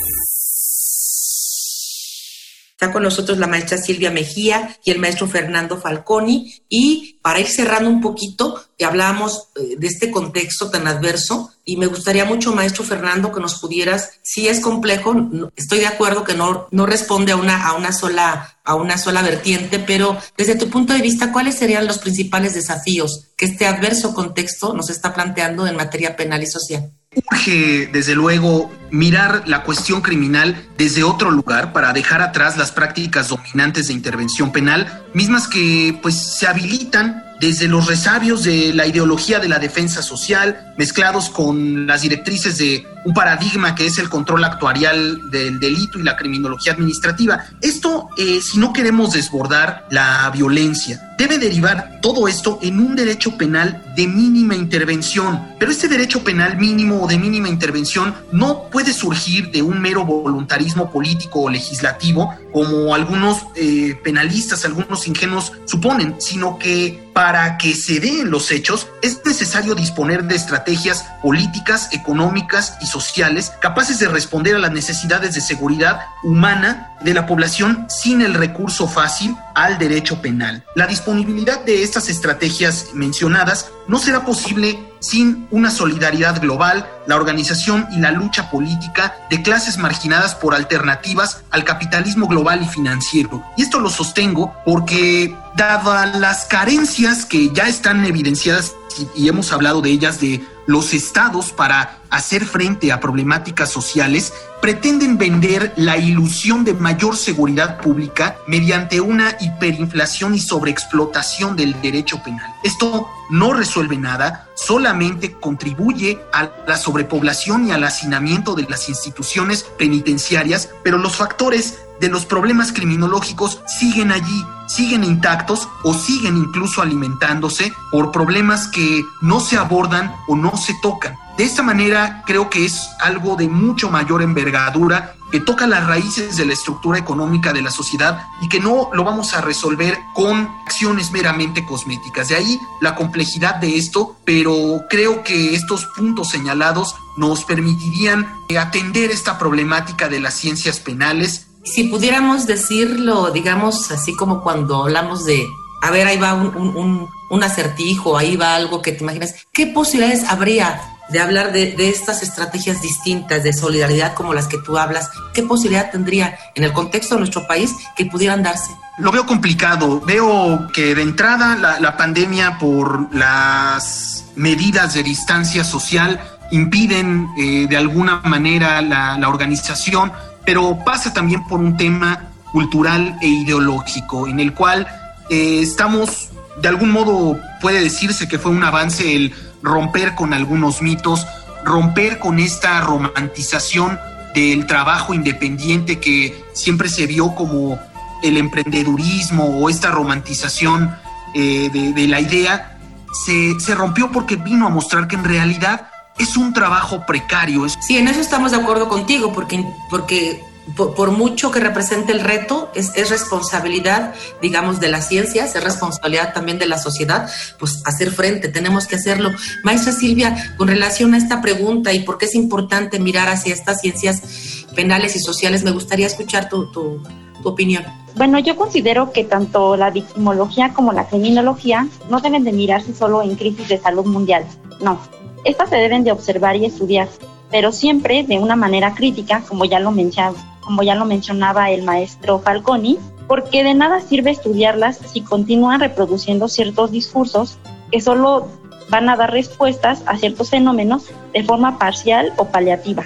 Está 2.81 2.93
con 2.93 3.03
nosotros 3.03 3.37
la 3.37 3.45
maestra 3.45 3.77
Silvia 3.77 4.09
Mejía 4.09 4.75
y 4.83 4.89
el 4.89 4.97
maestro 4.97 5.27
Fernando 5.27 5.79
Falconi. 5.79 6.51
Y 6.67 7.19
para 7.21 7.39
ir 7.39 7.45
cerrando 7.45 7.87
un 7.91 8.01
poquito, 8.01 8.59
ya 8.79 8.87
hablábamos 8.87 9.49
eh, 9.55 9.75
de 9.77 9.85
este 9.85 10.09
contexto 10.09 10.71
tan 10.71 10.87
adverso 10.87 11.51
y 11.63 11.77
me 11.77 11.85
gustaría 11.85 12.25
mucho, 12.25 12.55
maestro 12.55 12.83
Fernando, 12.83 13.31
que 13.31 13.39
nos 13.39 13.59
pudieras, 13.59 14.13
si 14.23 14.47
es 14.47 14.61
complejo, 14.61 15.13
estoy 15.55 15.77
de 15.77 15.85
acuerdo 15.85 16.23
que 16.23 16.33
no, 16.33 16.67
no 16.71 16.87
responde 16.87 17.33
a 17.33 17.35
una, 17.35 17.67
a, 17.67 17.73
una 17.73 17.91
sola, 17.91 18.57
a 18.63 18.73
una 18.73 18.97
sola 18.97 19.21
vertiente, 19.21 19.77
pero 19.77 20.17
desde 20.35 20.55
tu 20.55 20.67
punto 20.71 20.93
de 20.93 21.03
vista, 21.03 21.31
¿cuáles 21.31 21.59
serían 21.59 21.85
los 21.85 21.99
principales 21.99 22.55
desafíos 22.55 23.27
que 23.37 23.45
este 23.45 23.67
adverso 23.67 24.15
contexto 24.15 24.73
nos 24.73 24.89
está 24.89 25.13
planteando 25.13 25.67
en 25.67 25.75
materia 25.75 26.15
penal 26.15 26.41
y 26.41 26.47
social? 26.47 26.91
Urge, 27.31 27.89
desde 27.93 28.15
luego, 28.15 28.71
mirar 28.91 29.43
la 29.47 29.63
cuestión 29.63 30.01
criminal 30.01 30.67
desde 30.77 31.03
otro 31.03 31.31
lugar 31.31 31.73
para 31.73 31.93
dejar 31.93 32.21
atrás 32.21 32.57
las 32.57 32.71
prácticas 32.71 33.29
dominantes 33.29 33.87
de 33.87 33.93
intervención 33.93 34.51
penal, 34.51 35.03
mismas 35.13 35.47
que 35.47 35.97
pues 36.01 36.15
se 36.15 36.47
habilitan 36.47 37.23
desde 37.41 37.67
los 37.67 37.87
resabios 37.87 38.43
de 38.43 38.71
la 38.71 38.85
ideología 38.85 39.39
de 39.39 39.49
la 39.49 39.57
defensa 39.57 40.03
social, 40.03 40.73
mezclados 40.77 41.29
con 41.29 41.87
las 41.87 42.03
directrices 42.03 42.59
de 42.59 42.85
un 43.03 43.13
paradigma 43.13 43.73
que 43.73 43.87
es 43.87 43.97
el 43.97 44.09
control 44.09 44.43
actuarial 44.43 45.31
del 45.31 45.59
delito 45.59 45.97
y 45.97 46.03
la 46.03 46.15
criminología 46.15 46.73
administrativa. 46.73 47.45
Esto, 47.61 48.09
eh, 48.17 48.39
si 48.41 48.59
no 48.59 48.71
queremos 48.73 49.13
desbordar 49.13 49.87
la 49.89 50.29
violencia, 50.29 51.15
debe 51.17 51.37
derivar 51.37 51.99
todo 52.01 52.27
esto 52.27 52.57
en 52.63 52.79
un 52.79 52.95
derecho 52.95 53.37
penal 53.37 53.83
de 53.95 54.07
mínima 54.07 54.55
intervención. 54.55 55.39
Pero 55.59 55.71
este 55.71 55.87
derecho 55.87 56.23
penal 56.23 56.57
mínimo 56.57 57.03
o 57.03 57.07
de 57.07 57.19
mínima 57.19 57.47
intervención 57.47 58.15
no 58.31 58.69
puede 58.71 58.80
surgir 58.93 59.51
de 59.51 59.61
un 59.61 59.79
mero 59.81 60.05
voluntarismo 60.05 60.91
político 60.91 61.41
o 61.41 61.49
legislativo, 61.49 62.33
como 62.51 62.93
algunos 62.93 63.45
eh, 63.55 63.97
penalistas, 64.03 64.65
algunos 64.65 65.07
ingenuos 65.07 65.53
suponen, 65.65 66.15
sino 66.19 66.57
que 66.57 67.10
para 67.13 67.57
que 67.57 67.75
se 67.75 67.99
den 67.99 68.31
los 68.31 68.51
hechos 68.51 68.87
es 69.01 69.21
necesario 69.25 69.75
disponer 69.75 70.23
de 70.23 70.35
estrategias 70.35 71.05
políticas, 71.21 71.89
económicas 71.91 72.77
y 72.81 72.85
sociales 72.85 73.51
capaces 73.61 73.99
de 73.99 74.07
responder 74.07 74.55
a 74.55 74.59
las 74.59 74.71
necesidades 74.71 75.33
de 75.35 75.41
seguridad 75.41 76.01
humana 76.23 76.95
de 77.01 77.13
la 77.13 77.25
población 77.25 77.87
sin 77.89 78.21
el 78.21 78.33
recurso 78.33 78.87
fácil 78.87 79.35
al 79.55 79.77
derecho 79.77 80.21
penal. 80.21 80.63
La 80.75 80.87
disponibilidad 80.87 81.63
de 81.65 81.83
estas 81.83 82.09
estrategias 82.09 82.87
mencionadas 82.93 83.71
no 83.87 83.99
será 83.99 84.23
posible 84.23 84.79
sin 85.01 85.47
una 85.49 85.71
solidaridad 85.71 86.39
global, 86.39 86.87
la 87.07 87.15
organización 87.15 87.87
y 87.91 87.99
la 87.99 88.11
lucha 88.11 88.51
política 88.51 89.15
de 89.29 89.41
clases 89.41 89.77
marginadas 89.77 90.35
por 90.35 90.53
alternativas 90.53 91.41
al 91.49 91.63
capitalismo 91.63 92.27
global 92.27 92.61
y 92.61 92.67
financiero. 92.67 93.43
Y 93.57 93.63
esto 93.63 93.79
lo 93.79 93.89
sostengo 93.89 94.55
porque, 94.63 95.35
dadas 95.55 96.15
las 96.19 96.45
carencias 96.45 97.25
que 97.25 97.49
ya 97.51 97.67
están 97.67 98.05
evidenciadas 98.05 98.75
y, 99.15 99.27
hemos 99.27 99.51
hablado 99.51 99.81
de 99.81 99.89
ellas, 99.89 100.19
de 100.19 100.45
los 100.67 100.93
estados 100.93 101.51
para 101.51 101.97
hacer 102.09 102.45
frente 102.45 102.91
a 102.91 102.99
problemáticas 102.99 103.69
sociales, 103.69 104.33
pretenden 104.61 105.17
vender 105.17 105.73
la 105.75 105.97
ilusión 105.97 106.63
de 106.63 106.73
mayor 106.73 107.17
seguridad 107.17 107.79
pública 107.79 108.37
mediante 108.47 109.01
una 109.01 109.35
hiperinflación 109.39 110.35
y 110.35 110.39
sobreexplotación 110.39 111.55
del 111.55 111.79
derecho 111.81 112.21
penal. 112.23 112.53
Esto 112.63 113.09
no 113.31 113.53
resuelve 113.53 113.97
nada, 113.97 114.47
solamente 114.55 115.31
contribuye 115.39 116.21
a 116.33 116.49
la 116.67 116.77
sobrepoblación 116.77 117.67
y 117.67 117.71
al 117.71 117.83
hacinamiento 117.83 118.53
de 118.55 118.63
las 118.63 118.89
instituciones 118.89 119.63
penitenciarias, 119.63 120.69
pero 120.83 120.97
los 120.97 121.15
factores 121.15 121.79
de 122.01 122.09
los 122.09 122.25
problemas 122.25 122.73
criminológicos 122.73 123.61
siguen 123.67 124.11
allí, 124.11 124.45
siguen 124.67 125.03
intactos 125.03 125.69
o 125.83 125.93
siguen 125.93 126.35
incluso 126.37 126.81
alimentándose 126.81 127.71
por 127.91 128.11
problemas 128.11 128.67
que 128.67 129.03
no 129.21 129.39
se 129.39 129.57
abordan 129.57 130.13
o 130.27 130.35
no 130.35 130.57
se 130.57 130.73
tocan. 130.81 131.15
De 131.37 131.45
esta 131.45 131.63
manera 131.63 132.23
creo 132.25 132.49
que 132.49 132.65
es 132.65 132.89
algo 132.99 133.35
de 133.35 133.47
mucho 133.47 133.89
mayor 133.89 134.21
envergadura 134.21 135.15
que 135.31 135.39
toca 135.39 135.65
las 135.67 135.87
raíces 135.87 136.37
de 136.37 136.45
la 136.45 136.53
estructura 136.53 136.99
económica 136.99 137.53
de 137.53 137.61
la 137.61 137.71
sociedad 137.71 138.27
y 138.41 138.49
que 138.49 138.59
no 138.59 138.89
lo 138.93 139.03
vamos 139.03 139.33
a 139.33 139.41
resolver 139.41 139.97
con 140.13 140.49
acciones 140.65 141.11
meramente 141.11 141.65
cosméticas. 141.65 142.29
De 142.29 142.35
ahí 142.35 142.59
la 142.81 142.95
complejidad 142.95 143.55
de 143.55 143.77
esto, 143.77 144.17
pero 144.25 144.81
creo 144.89 145.23
que 145.23 145.55
estos 145.55 145.85
puntos 145.85 146.29
señalados 146.29 146.95
nos 147.17 147.45
permitirían 147.45 148.27
atender 148.59 149.11
esta 149.11 149.37
problemática 149.37 150.09
de 150.09 150.19
las 150.19 150.33
ciencias 150.33 150.79
penales. 150.79 151.47
Si 151.63 151.85
pudiéramos 151.85 152.47
decirlo, 152.47 153.31
digamos, 153.31 153.91
así 153.91 154.15
como 154.15 154.41
cuando 154.41 154.83
hablamos 154.83 155.25
de, 155.25 155.47
a 155.83 155.91
ver, 155.91 156.07
ahí 156.07 156.17
va 156.17 156.33
un, 156.33 157.07
un 157.29 157.43
acertijo, 157.43 158.17
ahí 158.17 158.35
va 158.35 158.55
algo 158.55 158.81
que 158.81 158.91
te 158.91 159.03
imaginas, 159.03 159.35
¿qué 159.53 159.67
posibilidades 159.67 160.25
habría 160.25 160.90
de 161.11 161.19
hablar 161.19 161.51
de, 161.51 161.89
estas 161.89 162.23
estrategias 162.23 162.81
distintas 162.81 163.43
de 163.43 163.53
solidaridad 163.53 164.13
como 164.13 164.33
las 164.33 164.47
que 164.47 164.57
tú 164.57 164.77
hablas, 164.77 165.09
¿qué 165.33 165.43
posibilidad 165.43 165.91
tendría 165.91 166.37
en 166.55 166.63
el 166.63 166.71
contexto 166.73 167.15
de 167.15 167.19
nuestro 167.19 167.45
país 167.47 167.73
que 167.95 168.05
pudieran 168.05 168.43
darse? 168.43 168.71
Lo 168.97 169.11
veo 169.11 169.25
complicado. 169.25 170.01
Veo 170.01 170.67
que 170.73 170.95
de 170.95 171.01
entrada 171.01 171.79
la, 171.79 171.97
pandemia 171.97 172.57
por 172.59 173.13
las 173.13 174.25
medidas 174.35 174.93
de 174.93 175.03
distancia 175.03 175.63
social 175.63 176.19
impiden 176.51 177.27
eh, 177.37 177.67
de 177.69 177.77
alguna 177.77 178.21
manera 178.23 178.81
la, 178.81 179.27
organización, 179.27 180.11
pero 180.45 180.77
pasa 180.85 181.13
también 181.13 181.45
por 181.47 181.59
un 181.59 181.77
tema 181.77 182.29
cultural 182.51 183.17
e 183.21 183.27
ideológico 183.27 184.27
en 184.27 184.39
el 184.39 184.53
cual 184.53 184.87
eh, 185.29 185.59
estamos, 185.61 186.29
de 186.61 186.67
algún 186.67 186.91
modo 186.91 187.39
puede 187.61 187.81
decirse 187.81 188.27
que 188.27 188.37
fue 188.37 188.51
un 188.51 188.63
avance 188.63 189.15
el 189.15 189.33
romper 189.61 190.15
con 190.15 190.33
algunos 190.33 190.81
mitos, 190.81 191.25
romper 191.63 192.19
con 192.19 192.39
esta 192.39 192.81
romantización 192.81 193.99
del 194.33 194.65
trabajo 194.65 195.13
independiente 195.13 195.99
que 195.99 196.43
siempre 196.53 196.89
se 196.89 197.05
vio 197.05 197.35
como 197.35 197.79
el 198.23 198.37
emprendedurismo 198.37 199.45
o 199.45 199.69
esta 199.69 199.91
romantización 199.91 200.95
eh, 201.33 201.69
de, 201.71 202.07
la 202.07 202.19
idea, 202.19 202.77
se, 203.25 203.59
se 203.59 203.75
rompió 203.75 204.11
porque 204.11 204.35
vino 204.35 204.67
a 204.67 204.69
mostrar 204.69 205.07
que 205.07 205.15
en 205.15 205.23
realidad 205.23 205.89
es 206.17 206.37
un 206.37 206.53
trabajo 206.53 207.05
precario. 207.05 207.67
Sí, 207.69 207.97
en 207.97 208.07
eso 208.07 208.21
estamos 208.21 208.51
de 208.51 208.57
acuerdo 208.57 208.87
contigo, 208.89 209.33
porque, 209.33 209.65
porque 209.89 210.41
por, 210.75 211.11
mucho 211.11 211.51
que 211.51 211.59
represente 211.59 212.11
el 212.11 212.19
reto, 212.19 212.71
es, 212.75 212.93
responsabilidad, 213.09 214.13
digamos, 214.41 214.79
de 214.79 214.89
las 214.89 215.07
ciencias, 215.07 215.55
es 215.55 215.63
responsabilidad 215.63 216.33
también 216.33 216.59
de 216.59 216.67
la 216.67 216.77
sociedad, 216.77 217.29
pues 217.59 217.81
hacer 217.85 218.11
frente, 218.11 218.47
tenemos 218.47 218.87
que 218.87 218.95
hacerlo. 218.95 219.31
Maestra 219.63 219.91
Silvia, 219.91 220.55
con 220.57 220.67
relación 220.67 221.13
a 221.13 221.17
esta 221.17 221.41
pregunta 221.41 221.93
y 221.93 222.01
por 222.01 222.17
qué 222.17 222.25
es 222.25 222.35
importante 222.35 222.99
mirar 222.99 223.29
hacia 223.29 223.53
estas 223.53 223.81
ciencias 223.81 224.65
penales 224.75 225.15
y 225.15 225.19
sociales, 225.19 225.63
me 225.63 225.71
gustaría 225.71 226.07
escuchar 226.07 226.49
tu, 226.49 226.71
tu, 226.71 227.01
opinión. 227.43 227.83
Bueno, 228.15 228.37
yo 228.37 228.55
considero 228.55 229.11
que 229.11 229.23
tanto 229.23 229.75
la 229.75 229.89
victimología 229.89 230.73
como 230.73 230.93
la 230.93 231.07
criminología 231.07 231.87
no 232.07 232.19
deben 232.19 232.43
de 232.43 232.51
mirarse 232.51 232.93
solo 232.93 233.23
en 233.23 233.35
crisis 233.35 233.67
de 233.67 233.79
salud 233.79 234.05
mundial, 234.05 234.45
no. 234.79 234.99
Estas 235.43 235.69
se 235.69 235.77
deben 235.77 236.03
de 236.03 236.11
observar 236.11 236.55
y 236.55 236.65
estudiar, 236.65 237.07
pero 237.49 237.71
siempre 237.71 238.23
de 238.23 238.37
una 238.37 238.55
manera 238.55 238.93
crítica, 238.93 239.41
como 239.47 239.65
ya 239.65 239.79
lo 239.79 239.89
mencionaba 239.89 240.50
como 240.61 240.83
ya 240.83 240.95
lo 240.95 241.05
mencionaba 241.05 241.71
el 241.71 241.83
maestro 241.83 242.39
Falconi, 242.39 242.97
porque 243.27 243.63
de 243.63 243.73
nada 243.73 244.01
sirve 244.01 244.31
estudiarlas 244.31 244.99
si 245.11 245.21
continúan 245.21 245.79
reproduciendo 245.79 246.47
ciertos 246.47 246.91
discursos 246.91 247.57
que 247.91 248.01
solo 248.01 248.47
van 248.89 249.09
a 249.09 249.15
dar 249.15 249.31
respuestas 249.31 250.03
a 250.05 250.17
ciertos 250.17 250.49
fenómenos 250.49 251.05
de 251.33 251.43
forma 251.43 251.79
parcial 251.79 252.33
o 252.37 252.45
paliativa. 252.45 253.05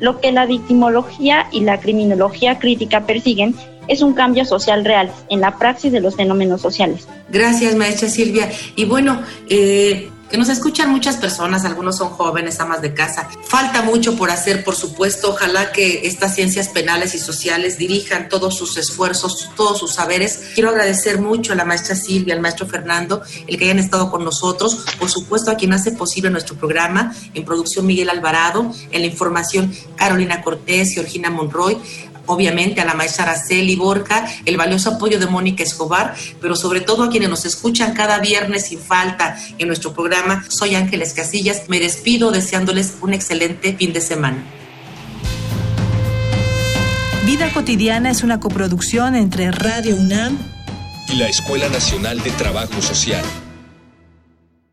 Lo 0.00 0.20
que 0.20 0.32
la 0.32 0.46
victimología 0.46 1.46
y 1.52 1.60
la 1.60 1.78
criminología 1.78 2.58
crítica 2.58 3.06
persiguen 3.06 3.54
es 3.86 4.02
un 4.02 4.14
cambio 4.14 4.44
social 4.44 4.84
real 4.84 5.10
en 5.28 5.40
la 5.40 5.56
praxis 5.56 5.92
de 5.92 6.00
los 6.00 6.16
fenómenos 6.16 6.60
sociales. 6.60 7.06
Gracias, 7.28 7.74
maestra 7.76 8.08
Silvia. 8.08 8.50
Y 8.76 8.84
bueno, 8.84 9.20
eh, 9.48 10.10
que 10.30 10.38
nos 10.38 10.48
escuchan 10.48 10.90
muchas 10.90 11.16
personas, 11.16 11.64
algunos 11.64 11.96
son 11.96 12.10
jóvenes, 12.10 12.60
amas 12.60 12.80
de 12.80 12.94
casa. 12.94 13.28
Falta 13.44 13.82
mucho 13.82 14.16
por 14.16 14.30
hacer, 14.30 14.62
por 14.62 14.76
supuesto. 14.76 15.30
Ojalá 15.30 15.72
que 15.72 16.06
estas 16.06 16.34
ciencias 16.34 16.68
penales 16.68 17.14
y 17.14 17.18
sociales 17.18 17.78
dirijan 17.78 18.28
todos 18.28 18.56
sus 18.56 18.76
esfuerzos, 18.76 19.50
todos 19.56 19.78
sus 19.78 19.94
saberes. 19.94 20.50
Quiero 20.54 20.70
agradecer 20.70 21.20
mucho 21.20 21.52
a 21.52 21.56
la 21.56 21.64
maestra 21.64 21.96
Silvia, 21.96 22.34
al 22.34 22.40
maestro 22.40 22.66
Fernando, 22.66 23.22
el 23.46 23.58
que 23.58 23.64
hayan 23.64 23.80
estado 23.80 24.10
con 24.10 24.24
nosotros. 24.24 24.86
Por 24.98 25.10
supuesto, 25.10 25.50
a 25.50 25.56
quien 25.56 25.72
hace 25.72 25.92
posible 25.92 26.30
nuestro 26.30 26.56
programa, 26.56 27.12
en 27.34 27.44
producción 27.44 27.86
Miguel 27.86 28.10
Alvarado, 28.10 28.72
en 28.92 29.00
la 29.00 29.06
información 29.06 29.72
Carolina 29.96 30.42
Cortés, 30.42 30.92
y 30.92 30.94
Georgina 30.94 31.30
Monroy 31.30 31.76
obviamente 32.30 32.80
a 32.80 32.84
la 32.84 32.94
maestra 32.94 33.24
Araceli 33.24 33.76
Borca, 33.76 34.26
el 34.44 34.56
valioso 34.56 34.90
apoyo 34.90 35.18
de 35.18 35.26
Mónica 35.26 35.62
Escobar, 35.62 36.14
pero 36.40 36.56
sobre 36.56 36.80
todo 36.80 37.04
a 37.04 37.10
quienes 37.10 37.28
nos 37.28 37.44
escuchan 37.44 37.94
cada 37.94 38.18
viernes 38.18 38.66
sin 38.66 38.80
falta 38.80 39.36
en 39.58 39.68
nuestro 39.68 39.92
programa. 39.92 40.44
Soy 40.48 40.74
Ángeles 40.74 41.12
Casillas, 41.12 41.62
me 41.68 41.80
despido 41.80 42.30
deseándoles 42.30 42.94
un 43.00 43.14
excelente 43.14 43.74
fin 43.74 43.92
de 43.92 44.00
semana. 44.00 44.44
Vida 47.26 47.52
cotidiana 47.52 48.10
es 48.10 48.22
una 48.22 48.40
coproducción 48.40 49.14
entre 49.14 49.50
Radio 49.50 49.96
UNAM 49.96 50.38
y 51.08 51.16
la 51.16 51.28
Escuela 51.28 51.68
Nacional 51.68 52.20
de 52.22 52.30
Trabajo 52.30 52.80
Social. 52.80 53.24